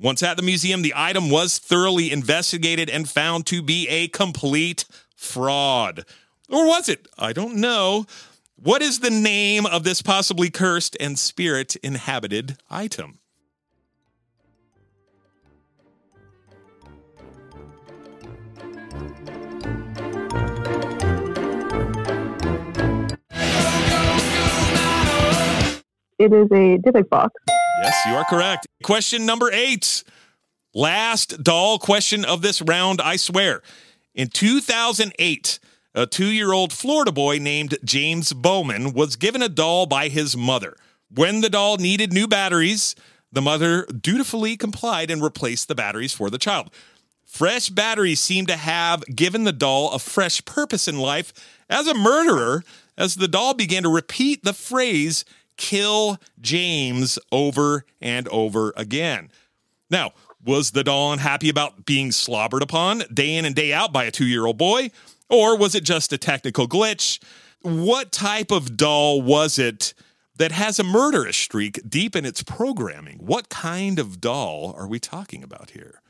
Once 0.00 0.20
at 0.24 0.36
the 0.36 0.42
museum, 0.42 0.82
the 0.82 0.94
item 0.96 1.30
was 1.30 1.58
thoroughly 1.58 2.10
investigated 2.10 2.90
and 2.90 3.08
found 3.08 3.46
to 3.46 3.62
be 3.62 3.86
a 3.86 4.08
complete 4.08 4.84
fraud. 5.14 6.04
Or 6.50 6.66
was 6.66 6.88
it? 6.88 7.06
I 7.16 7.32
don't 7.32 7.54
know. 7.54 8.06
What 8.60 8.82
is 8.82 8.98
the 8.98 9.10
name 9.10 9.66
of 9.66 9.84
this 9.84 10.02
possibly 10.02 10.50
cursed 10.50 10.96
and 10.98 11.16
spirit 11.16 11.76
inhabited 11.76 12.56
item? 12.68 13.20
It 26.18 26.32
is 26.32 26.50
a 26.50 26.78
Dybbuk 26.78 27.08
box. 27.10 27.34
Yes, 27.84 27.94
you 28.08 28.14
are 28.14 28.24
correct. 28.24 28.66
Question 28.82 29.24
number 29.24 29.52
eight. 29.52 30.02
Last 30.74 31.44
doll 31.44 31.78
question 31.78 32.24
of 32.24 32.42
this 32.42 32.60
round, 32.60 33.00
I 33.00 33.14
swear. 33.14 33.62
In 34.16 34.26
2008, 34.26 35.60
a 35.94 36.06
two 36.06 36.26
year 36.26 36.52
old 36.52 36.72
Florida 36.72 37.12
boy 37.12 37.38
named 37.38 37.76
James 37.84 38.32
Bowman 38.32 38.92
was 38.92 39.16
given 39.16 39.42
a 39.42 39.48
doll 39.48 39.86
by 39.86 40.08
his 40.08 40.36
mother. 40.36 40.76
When 41.14 41.40
the 41.40 41.50
doll 41.50 41.76
needed 41.78 42.12
new 42.12 42.26
batteries, 42.28 42.94
the 43.32 43.42
mother 43.42 43.84
dutifully 43.86 44.56
complied 44.56 45.10
and 45.10 45.22
replaced 45.22 45.68
the 45.68 45.74
batteries 45.74 46.12
for 46.12 46.30
the 46.30 46.38
child. 46.38 46.70
Fresh 47.26 47.70
batteries 47.70 48.20
seem 48.20 48.46
to 48.46 48.56
have 48.56 49.04
given 49.14 49.44
the 49.44 49.52
doll 49.52 49.92
a 49.92 49.98
fresh 49.98 50.44
purpose 50.44 50.88
in 50.88 50.98
life 50.98 51.32
as 51.68 51.86
a 51.86 51.94
murderer, 51.94 52.64
as 52.96 53.16
the 53.16 53.28
doll 53.28 53.52
began 53.52 53.82
to 53.82 53.88
repeat 53.88 54.44
the 54.44 54.54
phrase, 54.54 55.24
kill 55.56 56.18
James, 56.40 57.18
over 57.30 57.84
and 58.00 58.26
over 58.28 58.72
again. 58.76 59.30
Now, 59.90 60.12
was 60.44 60.70
the 60.70 60.84
doll 60.84 61.12
unhappy 61.12 61.50
about 61.50 61.84
being 61.84 62.12
slobbered 62.12 62.62
upon 62.62 63.02
day 63.12 63.34
in 63.36 63.44
and 63.44 63.54
day 63.54 63.72
out 63.72 63.92
by 63.92 64.04
a 64.04 64.10
two 64.10 64.26
year 64.26 64.46
old 64.46 64.56
boy? 64.56 64.90
Or 65.30 65.56
was 65.56 65.74
it 65.74 65.84
just 65.84 66.12
a 66.12 66.18
technical 66.18 66.66
glitch? 66.66 67.22
What 67.62 68.12
type 68.12 68.50
of 68.50 68.76
doll 68.76 69.20
was 69.20 69.58
it 69.58 69.92
that 70.36 70.52
has 70.52 70.78
a 70.78 70.84
murderous 70.84 71.36
streak 71.36 71.80
deep 71.88 72.16
in 72.16 72.24
its 72.24 72.42
programming? 72.42 73.18
What 73.18 73.48
kind 73.48 73.98
of 73.98 74.20
doll 74.20 74.74
are 74.76 74.86
we 74.86 74.98
talking 74.98 75.42
about 75.42 75.70
here? 75.70 76.00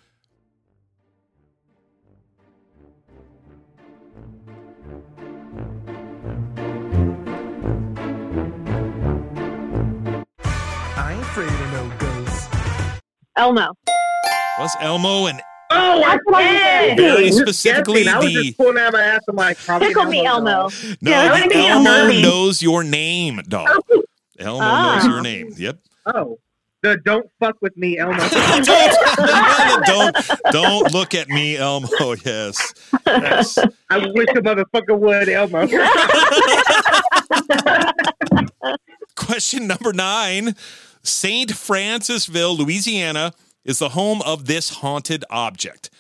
I 10.97 11.13
ain't 11.13 11.23
afraid 11.23 11.49
of 11.49 11.73
no 11.73 11.93
ghosts. 11.99 12.49
Elmo. 13.37 13.73
Was 14.59 14.77
Elmo 14.81 15.27
and 15.27 15.41
Oh, 15.71 16.03
I 16.03 16.13
That's 16.13 16.23
what 16.25 16.35
I 16.37 16.87
did. 16.89 16.97
did. 16.97 17.15
Very 17.15 17.33
specifically. 17.33 18.09
I 18.09 18.17
was 18.19 18.27
the- 18.27 18.43
just 18.45 18.57
pulling 18.57 18.79
out 18.79 18.93
my 18.93 19.03
ass. 19.03 19.21
I'm 19.29 19.37
like, 19.37 19.59
probably 19.59 19.89
Tickle 19.89 20.05
me, 20.07 20.25
Elmo. 20.25 20.51
Elmo. 20.51 20.69
no, 21.03 21.11
Yeah, 21.11 21.47
the 21.47 21.55
Elmo 21.57 21.91
Elmo. 21.95 22.21
knows 22.21 22.63
your 22.63 22.83
name 22.85 23.43
doll. 23.49 23.67
Elmo 24.39 24.61
Ah. 24.63 24.95
knows 24.97 25.05
your 25.07 25.21
name. 25.23 25.53
Yep. 25.57 25.79
Oh, 26.07 26.39
the 26.83 26.97
don't 27.05 27.29
fuck 27.41 27.57
with 27.61 27.77
me, 27.77 27.99
Elmo. 27.99 28.17
don't, 28.29 28.65
don't 29.85 30.17
don't 30.53 30.93
look 30.95 31.15
at 31.15 31.29
me, 31.29 31.57
Elmo. 31.57 31.89
Yes. 32.25 32.73
yes. 33.07 33.59
I 33.91 33.99
wish 33.99 34.29
a 34.31 34.41
motherfucker 34.41 34.97
would, 34.99 35.29
Elmo. 35.29 35.67
Question 39.17 39.67
number 39.67 39.93
nine. 39.93 40.55
St. 41.03 41.51
Francisville, 41.51 42.57
Louisiana 42.57 43.33
is 43.69 43.79
the 43.79 43.91
home 43.91 44.23
of 44.23 44.47
this 44.47 44.71
haunted 44.71 45.27
object. 45.29 45.91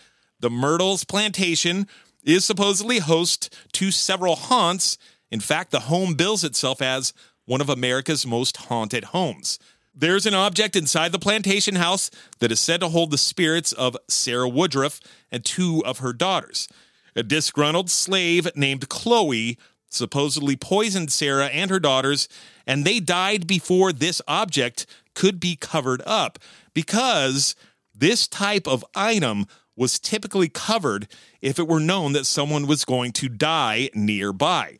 The 0.40 0.48
Myrtles 0.48 1.04
Plantation 1.04 1.86
is 2.24 2.42
supposedly 2.42 2.98
host 2.98 3.54
to 3.72 3.90
several 3.90 4.36
haunts. 4.36 4.96
In 5.30 5.38
fact, 5.38 5.70
the 5.70 5.80
home 5.80 6.14
bills 6.14 6.44
itself 6.44 6.80
as 6.80 7.12
one 7.44 7.60
of 7.60 7.68
America's 7.68 8.26
most 8.26 8.56
haunted 8.56 9.04
homes. 9.04 9.58
There's 9.94 10.24
an 10.24 10.32
object 10.32 10.76
inside 10.76 11.12
the 11.12 11.18
plantation 11.18 11.74
house 11.74 12.10
that 12.38 12.50
is 12.50 12.58
said 12.58 12.80
to 12.80 12.88
hold 12.88 13.10
the 13.10 13.18
spirits 13.18 13.74
of 13.74 13.98
Sarah 14.08 14.48
Woodruff 14.48 14.98
and 15.30 15.44
two 15.44 15.82
of 15.84 15.98
her 15.98 16.14
daughters. 16.14 16.68
A 17.14 17.22
disgruntled 17.22 17.90
slave 17.90 18.48
named 18.56 18.88
Chloe 18.88 19.58
supposedly 19.90 20.56
poisoned 20.56 21.12
Sarah 21.12 21.46
and 21.46 21.70
her 21.70 21.80
daughters, 21.80 22.28
and 22.66 22.84
they 22.84 23.00
died 23.00 23.46
before 23.46 23.92
this 23.92 24.22
object 24.26 24.86
could 25.18 25.40
be 25.40 25.56
covered 25.56 26.00
up 26.06 26.38
because 26.74 27.56
this 27.92 28.28
type 28.28 28.68
of 28.68 28.84
item 28.94 29.46
was 29.74 29.98
typically 29.98 30.48
covered 30.48 31.08
if 31.42 31.58
it 31.58 31.66
were 31.66 31.80
known 31.80 32.12
that 32.12 32.24
someone 32.24 32.68
was 32.68 32.84
going 32.84 33.10
to 33.10 33.28
die 33.28 33.90
nearby. 33.94 34.78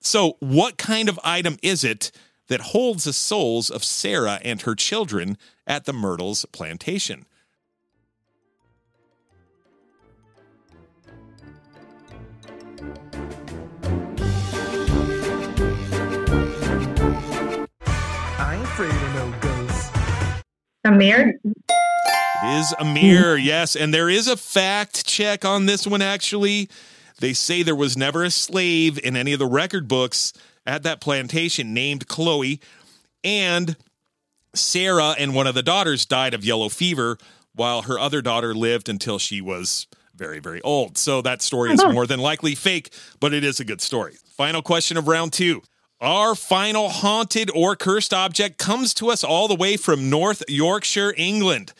So, 0.00 0.38
what 0.40 0.78
kind 0.78 1.10
of 1.10 1.20
item 1.22 1.58
is 1.62 1.84
it 1.84 2.10
that 2.48 2.72
holds 2.72 3.04
the 3.04 3.12
souls 3.12 3.68
of 3.68 3.84
Sarah 3.84 4.40
and 4.42 4.62
her 4.62 4.74
children 4.74 5.36
at 5.66 5.84
the 5.84 5.92
Myrtles 5.92 6.46
plantation? 6.50 7.26
I 20.84 20.90
ain't 20.90 21.02
afraid 21.02 21.34
of 21.34 21.44
no 21.44 21.52
ghosts. 21.54 21.54
A 21.54 21.54
mirror? 21.54 22.18
It 22.44 22.58
is 22.58 22.74
a 22.78 22.84
mirror, 22.84 23.36
yes. 23.36 23.76
And 23.76 23.92
there 23.92 24.10
is 24.10 24.28
a 24.28 24.36
fact 24.36 25.06
check 25.06 25.44
on 25.44 25.66
this 25.66 25.86
one, 25.86 26.02
actually. 26.02 26.68
They 27.20 27.32
say 27.32 27.62
there 27.62 27.74
was 27.74 27.96
never 27.96 28.24
a 28.24 28.30
slave 28.30 28.98
in 29.02 29.16
any 29.16 29.32
of 29.32 29.38
the 29.38 29.46
record 29.46 29.88
books 29.88 30.32
at 30.66 30.82
that 30.82 31.00
plantation 31.00 31.72
named 31.72 32.08
Chloe. 32.08 32.60
And 33.22 33.76
Sarah 34.54 35.14
and 35.18 35.34
one 35.34 35.46
of 35.46 35.54
the 35.54 35.62
daughters 35.62 36.04
died 36.04 36.34
of 36.34 36.44
yellow 36.44 36.68
fever, 36.68 37.18
while 37.54 37.82
her 37.82 37.98
other 37.98 38.20
daughter 38.20 38.54
lived 38.54 38.88
until 38.88 39.18
she 39.18 39.40
was 39.40 39.86
very, 40.14 40.40
very 40.40 40.60
old. 40.62 40.98
So 40.98 41.22
that 41.22 41.40
story 41.40 41.72
is 41.72 41.80
oh. 41.80 41.92
more 41.92 42.06
than 42.06 42.20
likely 42.20 42.54
fake, 42.54 42.90
but 43.20 43.32
it 43.32 43.44
is 43.44 43.60
a 43.60 43.64
good 43.64 43.80
story. 43.80 44.14
Final 44.36 44.62
question 44.62 44.96
of 44.96 45.08
round 45.08 45.32
two. 45.32 45.62
Our 46.04 46.34
final 46.34 46.90
haunted 46.90 47.50
or 47.54 47.76
cursed 47.76 48.12
object 48.12 48.58
comes 48.58 48.92
to 48.94 49.08
us 49.08 49.24
all 49.24 49.48
the 49.48 49.54
way 49.54 49.78
from 49.78 50.10
North 50.10 50.42
Yorkshire, 50.50 51.14
England. 51.16 51.72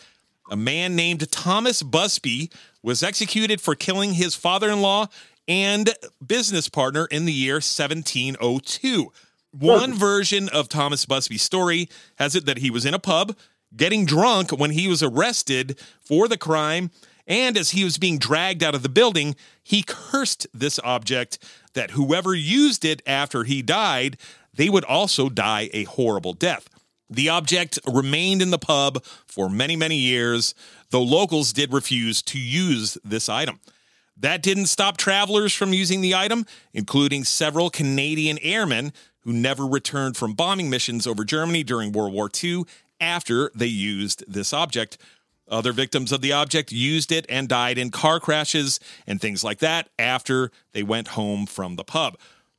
A 0.51 0.57
man 0.57 0.97
named 0.97 1.31
Thomas 1.31 1.83
Busby 1.83 2.51
was 2.83 3.03
executed 3.03 3.61
for 3.61 3.75
killing 3.75 4.14
his 4.14 4.35
father 4.35 4.70
in 4.70 4.81
law 4.81 5.09
and 5.47 5.95
business 6.27 6.70
partner 6.70 7.05
in 7.11 7.27
the 7.27 7.35
year 7.35 7.57
1702. 7.57 9.12
One 9.51 9.93
version 9.93 10.49
of 10.49 10.70
Thomas 10.70 11.05
Busby's 11.05 11.43
story 11.43 11.91
has 12.14 12.35
it 12.35 12.47
that 12.47 12.57
he 12.57 12.70
was 12.70 12.87
in 12.87 12.95
a 12.95 12.99
pub 12.99 13.37
getting 13.77 14.07
drunk 14.07 14.53
when 14.53 14.70
he 14.70 14.89
was 14.89 15.03
arrested 15.03 15.79
for 16.01 16.29
the 16.29 16.39
crime. 16.39 16.91
And 17.27 17.57
as 17.57 17.70
he 17.70 17.85
was 17.85 17.99
being 17.99 18.18
dragged 18.18 18.62
out 18.62 18.75
of 18.75 18.83
the 18.83 18.89
building, 18.89 19.35
he 19.62 19.83
cursed 19.87 20.47
this 20.53 20.79
object 20.85 21.39
that 21.72 21.93
whoever 21.93 22.35
used 22.35 22.85
it 22.85 23.03
after 23.07 23.45
he 23.45 23.62
died, 23.62 24.18
they 24.53 24.68
would 24.68 24.85
also 24.85 25.29
die 25.29 25.70
a 25.72 25.85
horrible 25.85 26.35
death. 26.35 26.68
The 27.09 27.29
object 27.29 27.79
remained 27.87 28.43
in 28.43 28.51
the 28.51 28.59
pub 28.59 29.05
for 29.27 29.49
many, 29.49 29.77
many 29.77 29.97
years, 29.97 30.55
though 30.91 31.03
locals 31.03 31.53
did 31.53 31.72
refuse 31.72 32.22
to 32.22 32.39
use 32.39 32.99
this 33.05 33.29
item. 33.29 33.61
That 34.16 34.43
didn't 34.43 34.66
stop 34.66 34.97
travelers 34.97 35.53
from 35.53 35.72
using 35.72 36.01
the 36.01 36.14
item, 36.14 36.47
including 36.72 37.25
several 37.25 37.68
Canadian 37.68 38.39
airmen 38.43 38.93
who 39.20 39.33
never 39.33 39.66
returned 39.66 40.16
from 40.16 40.35
bombing 40.35 40.70
missions 40.70 41.07
over 41.07 41.25
Germany 41.25 41.64
during 41.64 41.93
World 41.93 42.12
War 42.12 42.31
II 42.43 42.64
after 43.01 43.51
they 43.55 43.66
used 43.66 44.25
this 44.29 44.53
object. 44.53 44.99
Other 45.49 45.72
victims 45.72 46.11
of 46.11 46.20
the 46.20 46.32
object 46.32 46.72
used 46.72 47.12
it 47.12 47.26
and 47.28 47.49
died 47.49 47.76
in 47.76 47.90
car 47.90 48.18
crashes 48.18 48.80
and 49.07 49.20
things 49.20 49.45
like 49.45 49.59
that 49.59 49.90
after 49.99 50.51
they 50.72 50.82
went 50.82 51.09
home 51.09 51.47
from 51.47 51.76
the 51.76 51.84
pub. 51.84 52.16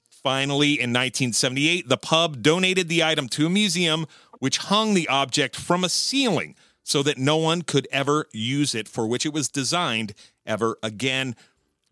Finally, 0.10 0.74
in 0.74 0.92
1978, 0.92 1.90
the 1.90 1.98
pub 1.98 2.42
donated 2.42 2.88
the 2.88 3.04
item 3.04 3.28
to 3.30 3.48
a 3.48 3.50
museum 3.50 4.06
which 4.40 4.58
hung 4.58 4.94
the 4.94 5.08
object 5.08 5.56
from 5.56 5.84
a 5.84 5.90
ceiling 5.90 6.56
so 6.84 7.02
that 7.02 7.18
no 7.18 7.38
one 7.38 7.64
could 7.64 7.88
ever 7.92 8.28
use 8.32 8.76
it 8.76 8.88
for 8.88 9.08
which 9.08 9.26
it 9.26 9.34
was 9.34 9.50
designed 9.50 10.14
ever 10.46 10.78
again. 10.84 11.36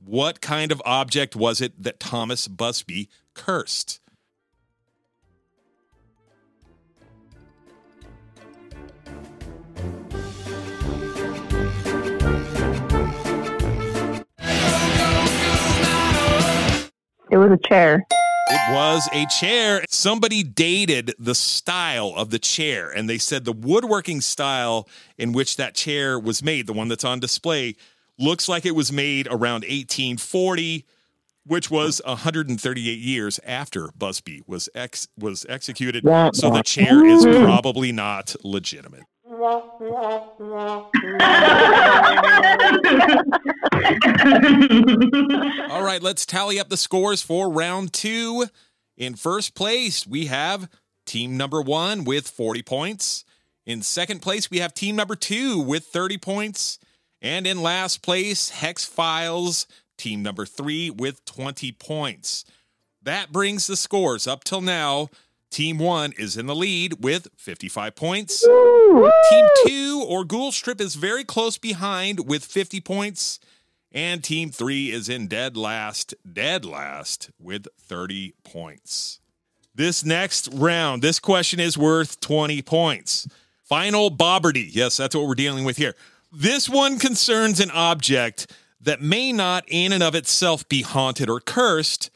What 0.04 0.42
kind 0.42 0.72
of 0.72 0.82
object 0.86 1.36
was 1.36 1.62
it 1.62 1.82
that 1.82 2.00
Thomas 2.00 2.48
Busby 2.48 3.10
cursed? 3.34 4.00
It 17.34 17.38
was 17.38 17.50
a 17.52 17.68
chair. 17.68 18.06
It 18.52 18.74
was 18.76 19.10
a 19.12 19.26
chair. 19.26 19.84
Somebody 19.90 20.44
dated 20.44 21.16
the 21.18 21.34
style 21.34 22.14
of 22.16 22.30
the 22.30 22.38
chair, 22.38 22.92
and 22.92 23.10
they 23.10 23.18
said 23.18 23.44
the 23.44 23.52
woodworking 23.52 24.22
style 24.22 24.88
in 25.18 25.32
which 25.32 25.58
that 25.58 25.74
chair 25.74 26.20
was 26.20 26.44
made, 26.44 26.68
the 26.68 26.74
one 26.74 26.90
that's 26.90 27.04
on 27.04 27.20
display, 27.20 27.76
looks 28.20 28.48
like 28.48 28.68
it 28.68 28.76
was 28.76 28.92
made 28.92 29.26
around 29.32 29.64
1840, 29.64 30.86
which 31.44 31.72
was 31.72 32.04
138 32.06 33.00
years 33.00 33.40
after 33.44 33.90
Busby 33.98 34.44
was 34.46 34.70
ex- 34.76 35.08
was 35.18 35.44
executed. 35.50 36.04
So 36.36 36.52
the 36.52 36.62
chair 36.62 37.04
is 37.04 37.26
mm-hmm. 37.26 37.46
probably 37.46 37.92
not 37.92 38.36
legitimate. 38.44 39.06
All 45.70 45.84
right, 45.84 46.00
let's 46.02 46.26
tally 46.26 46.60
up 46.60 46.70
the 46.70 46.78
scores 46.78 47.22
for 47.22 47.50
round 47.50 47.92
two. 47.94 48.48
In 48.96 49.16
first 49.16 49.54
place, 49.56 50.08
we 50.08 50.28
have 50.28 50.70
team 51.06 51.36
number 51.36 51.62
one 51.62 52.06
with 52.06 52.28
40 52.28 52.62
points. 52.62 53.26
In 53.66 53.82
second 53.82 54.22
place, 54.22 54.50
we 54.50 54.60
have 54.60 54.74
team 54.74 54.96
number 54.96 55.16
two 55.16 55.60
with 55.60 55.86
30 55.86 56.18
points. 56.20 56.80
And 57.22 57.48
in 57.48 57.62
last 57.62 58.02
place, 58.02 58.50
Hex 58.50 58.86
Files, 58.86 59.68
team 59.98 60.24
number 60.24 60.46
three 60.46 60.90
with 60.90 61.24
20 61.26 61.72
points. 61.74 62.46
That 63.02 63.32
brings 63.32 63.68
the 63.68 63.76
scores 63.76 64.28
up 64.28 64.44
till 64.44 64.62
now. 64.62 65.10
Team 65.54 65.78
one 65.78 66.14
is 66.18 66.36
in 66.36 66.48
the 66.48 66.56
lead 66.56 67.04
with 67.04 67.28
55 67.38 67.96
points. 67.96 68.42
Team 68.42 69.46
two 69.68 70.04
or 70.08 70.26
Ghouls 70.26 70.58
Trip 70.58 70.82
is 70.82 70.96
very 70.96 71.24
close 71.24 71.60
behind 71.60 72.28
with 72.28 72.44
50 72.44 72.82
points. 72.82 73.40
And 73.92 74.24
team 74.24 74.50
three 74.50 74.90
is 74.90 75.10
in 75.10 75.28
dead 75.28 75.56
last, 75.56 76.16
dead 76.30 76.66
last 76.66 77.30
with 77.40 77.68
30 77.80 78.34
points. 78.44 79.20
This 79.76 80.04
next 80.04 80.50
round, 80.52 81.04
this 81.04 81.20
question 81.20 81.60
is 81.60 81.78
worth 81.78 82.20
20 82.20 82.64
points. 82.64 83.28
Final 83.64 84.10
Bobberdy. 84.10 84.68
Yes, 84.72 84.98
that's 84.98 85.16
what 85.16 85.28
we're 85.28 85.36
dealing 85.36 85.66
with 85.66 85.78
here. 85.78 85.94
This 86.32 86.68
one 86.68 86.98
concerns 86.98 87.60
an 87.60 87.70
object 87.70 88.52
that 88.82 89.04
may 89.04 89.32
not 89.32 89.66
in 89.68 89.94
and 89.94 90.02
of 90.02 90.16
itself 90.16 90.68
be 90.68 90.82
haunted 90.82 91.30
or 91.30 91.40
cursed, 91.40 92.10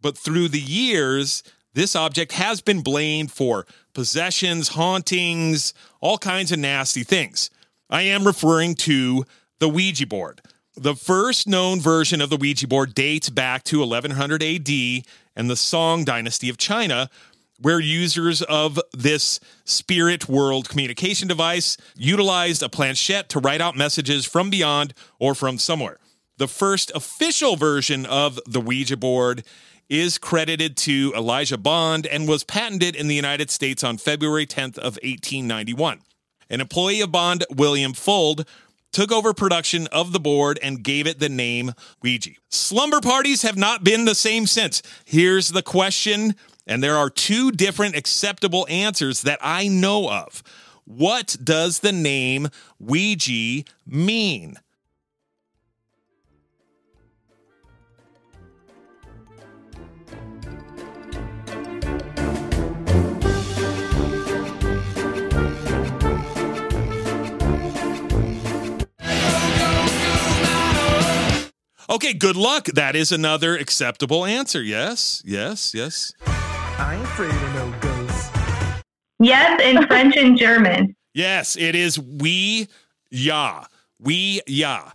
but 0.00 0.16
through 0.16 0.48
the 0.48 0.60
years, 0.60 1.42
this 1.74 1.94
object 1.94 2.32
has 2.32 2.60
been 2.60 2.82
blamed 2.82 3.30
for 3.30 3.66
possessions, 3.94 4.68
hauntings, 4.68 5.74
all 6.00 6.18
kinds 6.18 6.52
of 6.52 6.58
nasty 6.58 7.04
things. 7.04 7.50
I 7.90 8.02
am 8.02 8.26
referring 8.26 8.74
to 8.76 9.24
the 9.58 9.68
Ouija 9.68 10.06
board. 10.06 10.40
The 10.76 10.94
first 10.94 11.48
known 11.48 11.80
version 11.80 12.20
of 12.20 12.30
the 12.30 12.36
Ouija 12.36 12.68
board 12.68 12.94
dates 12.94 13.30
back 13.30 13.64
to 13.64 13.80
1100 13.80 14.42
AD 14.42 14.70
and 15.34 15.50
the 15.50 15.56
Song 15.56 16.04
Dynasty 16.04 16.48
of 16.48 16.56
China, 16.56 17.10
where 17.60 17.80
users 17.80 18.42
of 18.42 18.78
this 18.92 19.40
spirit 19.64 20.28
world 20.28 20.68
communication 20.68 21.26
device 21.26 21.76
utilized 21.96 22.62
a 22.62 22.68
planchette 22.68 23.28
to 23.30 23.40
write 23.40 23.60
out 23.60 23.76
messages 23.76 24.24
from 24.24 24.50
beyond 24.50 24.94
or 25.18 25.34
from 25.34 25.58
somewhere. 25.58 25.98
The 26.38 26.46
first 26.46 26.92
official 26.94 27.56
version 27.56 28.06
of 28.06 28.38
the 28.46 28.60
Ouija 28.60 28.96
board 28.96 29.42
is 29.88 30.18
credited 30.18 30.76
to 30.76 31.12
Elijah 31.16 31.58
Bond 31.58 32.06
and 32.06 32.28
was 32.28 32.44
patented 32.44 32.94
in 32.94 33.08
the 33.08 33.16
United 33.16 33.50
States 33.50 33.82
on 33.82 33.98
February 33.98 34.46
10th 34.46 34.78
of 34.78 35.00
1891. 35.02 35.98
An 36.48 36.60
employee 36.60 37.00
of 37.00 37.10
Bond, 37.10 37.44
William 37.50 37.92
Fuld, 37.92 38.46
took 38.92 39.10
over 39.10 39.34
production 39.34 39.88
of 39.88 40.12
the 40.12 40.20
board 40.20 40.60
and 40.62 40.84
gave 40.84 41.08
it 41.08 41.18
the 41.18 41.28
name 41.28 41.72
Ouija. 42.04 42.30
Slumber 42.50 43.00
parties 43.00 43.42
have 43.42 43.56
not 43.56 43.82
been 43.82 44.04
the 44.04 44.14
same 44.14 44.46
since. 44.46 44.80
Here's 45.04 45.48
the 45.48 45.62
question, 45.62 46.36
and 46.68 46.80
there 46.84 46.96
are 46.96 47.10
two 47.10 47.50
different 47.50 47.96
acceptable 47.96 48.64
answers 48.70 49.22
that 49.22 49.40
I 49.42 49.66
know 49.66 50.08
of. 50.08 50.44
What 50.84 51.36
does 51.42 51.80
the 51.80 51.92
name 51.92 52.48
Ouija 52.78 53.64
mean? 53.84 54.56
Okay, 71.90 72.12
good 72.12 72.36
luck. 72.36 72.66
That 72.66 72.94
is 72.94 73.12
another 73.12 73.56
acceptable 73.56 74.26
answer. 74.26 74.62
Yes, 74.62 75.22
yes, 75.24 75.72
yes. 75.74 76.12
I 76.26 76.94
ain't 76.94 77.02
afraid 77.02 77.30
of 77.30 77.54
no 77.54 77.74
ghosts. 77.80 78.30
Yes, 79.18 79.62
in 79.62 79.82
French 79.86 80.14
and 80.16 80.36
German. 80.36 80.94
Yes, 81.14 81.56
it 81.56 81.74
is 81.74 81.98
we 81.98 82.68
ya. 83.10 83.64
We 83.98 84.42
ya. 84.46 84.90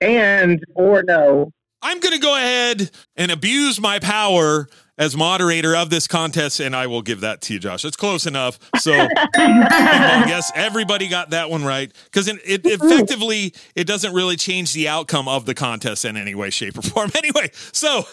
And 0.00 0.64
or 0.74 1.04
no. 1.04 1.52
I'm 1.80 2.00
going 2.00 2.14
to 2.14 2.20
go 2.20 2.34
ahead 2.34 2.90
and 3.14 3.30
abuse 3.30 3.80
my 3.80 4.00
power 4.00 4.66
as 4.96 5.16
moderator 5.16 5.74
of 5.74 5.90
this 5.90 6.06
contest, 6.06 6.60
and 6.60 6.74
I 6.74 6.86
will 6.86 7.02
give 7.02 7.20
that 7.20 7.40
to 7.42 7.54
you, 7.54 7.58
Josh. 7.58 7.84
It's 7.84 7.96
close 7.96 8.26
enough. 8.26 8.58
So 8.78 8.92
I 9.36 10.24
guess 10.26 10.52
everybody 10.54 11.08
got 11.08 11.30
that 11.30 11.50
one 11.50 11.64
right 11.64 11.92
because 12.04 12.28
it, 12.28 12.40
it 12.44 12.64
effectively 12.64 13.54
it 13.74 13.86
doesn't 13.86 14.14
really 14.14 14.36
change 14.36 14.72
the 14.72 14.88
outcome 14.88 15.28
of 15.28 15.46
the 15.46 15.54
contest 15.54 16.04
in 16.04 16.16
any 16.16 16.34
way, 16.34 16.50
shape, 16.50 16.78
or 16.78 16.82
form. 16.82 17.10
Anyway, 17.24 17.48
so 17.72 18.04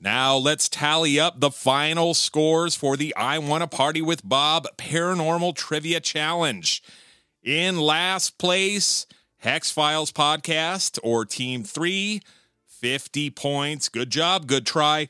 now 0.00 0.36
let's 0.36 0.68
tally 0.68 1.18
up 1.18 1.40
the 1.40 1.50
final 1.50 2.14
scores 2.14 2.76
for 2.76 2.96
the 2.96 3.14
I 3.16 3.38
Want 3.38 3.62
to 3.62 3.66
Party 3.66 4.00
with 4.02 4.26
Bob 4.26 4.66
Paranormal 4.76 5.56
Trivia 5.56 6.00
Challenge. 6.00 6.82
In 7.42 7.78
last 7.80 8.38
place, 8.38 9.06
Hex 9.38 9.70
Files 9.70 10.12
Podcast 10.12 10.98
or 11.02 11.24
Team 11.24 11.64
3, 11.64 12.20
50 12.68 13.30
points. 13.30 13.88
Good 13.88 14.10
job, 14.10 14.46
good 14.46 14.66
try. 14.66 15.08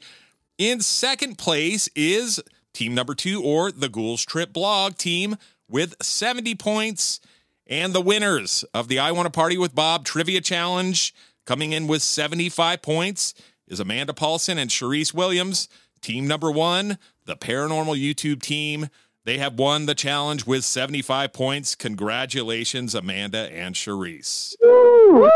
In 0.59 0.81
second 0.81 1.37
place 1.37 1.89
is 1.95 2.43
team 2.73 2.95
number 2.95 3.15
two 3.15 3.43
or 3.43 3.71
the 3.71 3.91
Ghouls 3.91 4.25
Trip 4.25 4.53
blog 4.53 4.97
team 4.97 5.37
with 5.69 5.95
70 6.03 6.55
points. 6.55 7.21
And 7.67 7.93
the 7.93 8.01
winners 8.01 8.65
of 8.73 8.89
the 8.89 8.99
I 8.99 9.11
Want 9.13 9.27
to 9.27 9.31
Party 9.31 9.59
with 9.59 9.75
Bob 9.75 10.05
Trivia 10.05 10.41
Challenge 10.41 11.13
coming 11.45 11.73
in 11.73 11.89
with 11.89 12.01
75 12.01 12.81
points 12.81 13.35
is 13.67 13.81
Amanda 13.81 14.15
Paulson 14.15 14.57
and 14.57 14.71
Sharice 14.71 15.13
Williams. 15.13 15.69
Team 16.01 16.27
number 16.29 16.51
one, 16.51 16.99
the 17.25 17.37
Paranormal 17.37 18.01
YouTube 18.01 18.41
team. 18.41 18.89
They 19.25 19.39
have 19.39 19.59
won 19.59 19.87
the 19.87 19.95
challenge 19.95 20.47
with 20.47 20.65
75 20.65 21.33
points. 21.33 21.75
Congratulations, 21.75 22.95
Amanda 22.95 23.53
and 23.53 23.75
Sharice. 23.75 24.55
Woo! 24.63 25.31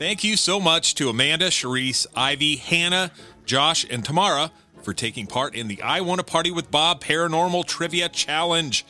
Thank 0.00 0.24
you 0.24 0.36
so 0.38 0.58
much 0.58 0.94
to 0.94 1.10
Amanda, 1.10 1.48
Sharice, 1.48 2.06
Ivy, 2.16 2.56
Hannah, 2.56 3.10
Josh, 3.44 3.84
and 3.90 4.02
Tamara 4.02 4.50
for 4.82 4.94
taking 4.94 5.26
part 5.26 5.54
in 5.54 5.68
the 5.68 5.82
I 5.82 6.00
Want 6.00 6.20
to 6.20 6.24
Party 6.24 6.50
with 6.50 6.70
Bob 6.70 7.04
Paranormal 7.04 7.66
Trivia 7.66 8.08
Challenge. 8.08 8.86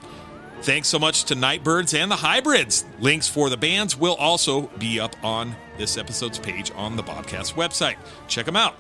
Thanks 0.63 0.89
so 0.89 0.99
much 0.99 1.25
to 1.25 1.35
Nightbirds 1.35 1.95
and 1.95 2.11
the 2.11 2.17
Hybrids. 2.17 2.85
Links 2.99 3.29
for 3.29 3.49
the 3.49 3.57
bands 3.57 3.97
will 3.97 4.17
also 4.17 4.67
be 4.79 5.01
up 5.01 5.15
on 5.25 5.55
this 5.79 5.97
episode's 5.97 6.39
page 6.39 6.73
on 6.75 6.97
the 6.97 7.03
Bobcast 7.03 7.55
website. 7.55 7.97
Check 8.27 8.45
them 8.45 8.57
out. 8.57 8.75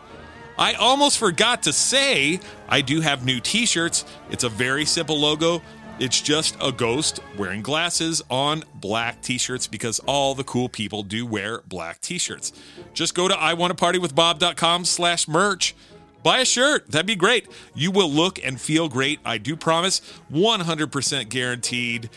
I 0.58 0.74
almost 0.74 1.18
forgot 1.18 1.62
to 1.62 1.72
say 1.72 2.40
I 2.68 2.80
do 2.80 3.00
have 3.00 3.24
new 3.24 3.38
t 3.38 3.64
shirts. 3.64 4.04
It's 4.28 4.42
a 4.44 4.48
very 4.48 4.84
simple 4.84 5.18
logo. 5.18 5.62
It's 6.00 6.20
just 6.20 6.56
a 6.60 6.72
ghost 6.72 7.20
wearing 7.36 7.62
glasses 7.62 8.22
on 8.28 8.64
black 8.74 9.22
t 9.22 9.38
shirts 9.38 9.66
because 9.68 10.00
all 10.00 10.34
the 10.34 10.44
cool 10.44 10.68
people 10.68 11.04
do 11.04 11.24
wear 11.24 11.62
black 11.68 12.00
t 12.00 12.18
shirts. 12.18 12.52
Just 12.92 13.14
go 13.14 13.28
to 13.28 13.34
iwantapartywithbob.com 13.34 14.84
slash 14.84 15.28
merch. 15.28 15.76
Buy 16.28 16.40
a 16.40 16.44
shirt. 16.44 16.90
That'd 16.90 17.06
be 17.06 17.16
great. 17.16 17.48
You 17.74 17.90
will 17.90 18.10
look 18.10 18.38
and 18.44 18.60
feel 18.60 18.90
great. 18.90 19.18
I 19.24 19.38
do 19.38 19.56
promise. 19.56 20.02
100% 20.30 21.30
guaranteed. 21.30 22.10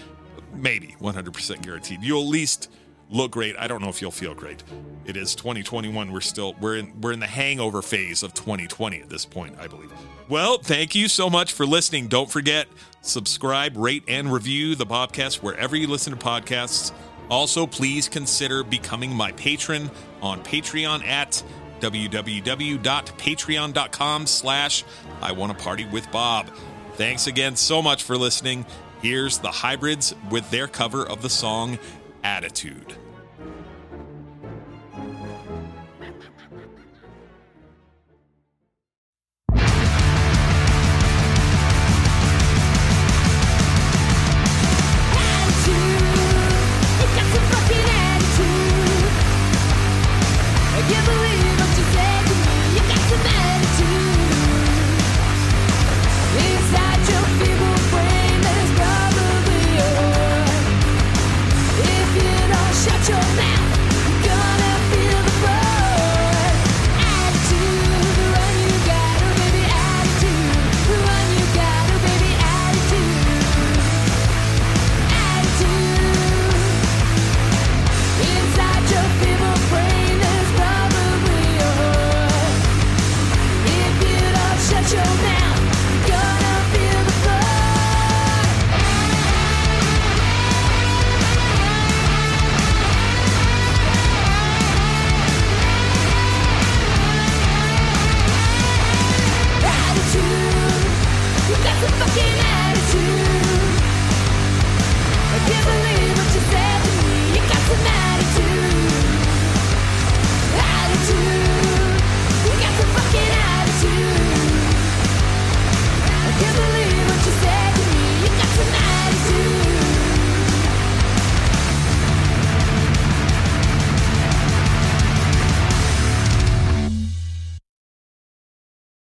Maybe 0.54 0.98
100% 1.00 1.62
guaranteed. 1.62 2.04
You'll 2.04 2.24
at 2.24 2.28
least 2.28 2.70
look 3.10 3.32
great. 3.32 3.56
I 3.58 3.68
don't 3.68 3.82
know 3.82 3.88
if 3.88 4.02
you'll 4.02 4.12
feel 4.12 4.36
great. 4.36 4.66
It 5.06 5.16
is 5.16 5.34
2021. 5.36 6.12
We're 6.12 6.20
still 6.20 6.56
we're 6.60 6.76
in 6.76 7.00
we're 7.00 7.14
in 7.14 7.22
the 7.22 7.26
hangover 7.26 7.82
phase 7.82 8.22
of 8.22 8.34
2020 8.34 9.00
at 9.00 9.08
this 9.08 9.24
point, 9.24 9.56
I 9.58 9.68
believe. 9.68 9.94
Well, 10.28 10.58
thank 10.58 10.94
you 10.94 11.08
so 11.08 11.30
much 11.30 11.54
for 11.54 11.66
listening. 11.66 12.10
Don't 12.10 12.30
forget 12.30 12.68
subscribe, 13.00 13.78
rate 13.78 14.04
and 14.10 14.34
review 14.34 14.76
the 14.76 14.86
podcast 14.86 15.36
wherever 15.36 15.78
you 15.78 15.88
listen 15.88 16.12
to 16.12 16.20
podcasts. 16.20 16.92
Also, 17.30 17.66
please 17.66 18.10
consider 18.10 18.62
becoming 18.62 19.16
my 19.16 19.32
patron 19.32 19.90
on 20.22 20.44
Patreon 20.44 21.08
at 21.08 21.42
www.patreon.com 21.82 24.28
slash 24.28 24.84
I 25.22 25.34
want 25.34 25.58
to 25.58 25.64
party 25.64 25.86
with 25.86 26.12
Bob. 26.12 26.50
Thanks 26.94 27.28
again 27.28 27.56
so 27.56 27.82
much 27.82 28.04
for 28.04 28.18
listening. 28.18 28.66
Here's 29.02 29.38
the 29.40 29.52
hybrids 29.52 30.14
with 30.30 30.50
their 30.52 30.68
cover 30.68 31.08
of 31.08 31.22
the 31.22 31.30
song 31.30 31.80
Attitude. 32.24 32.96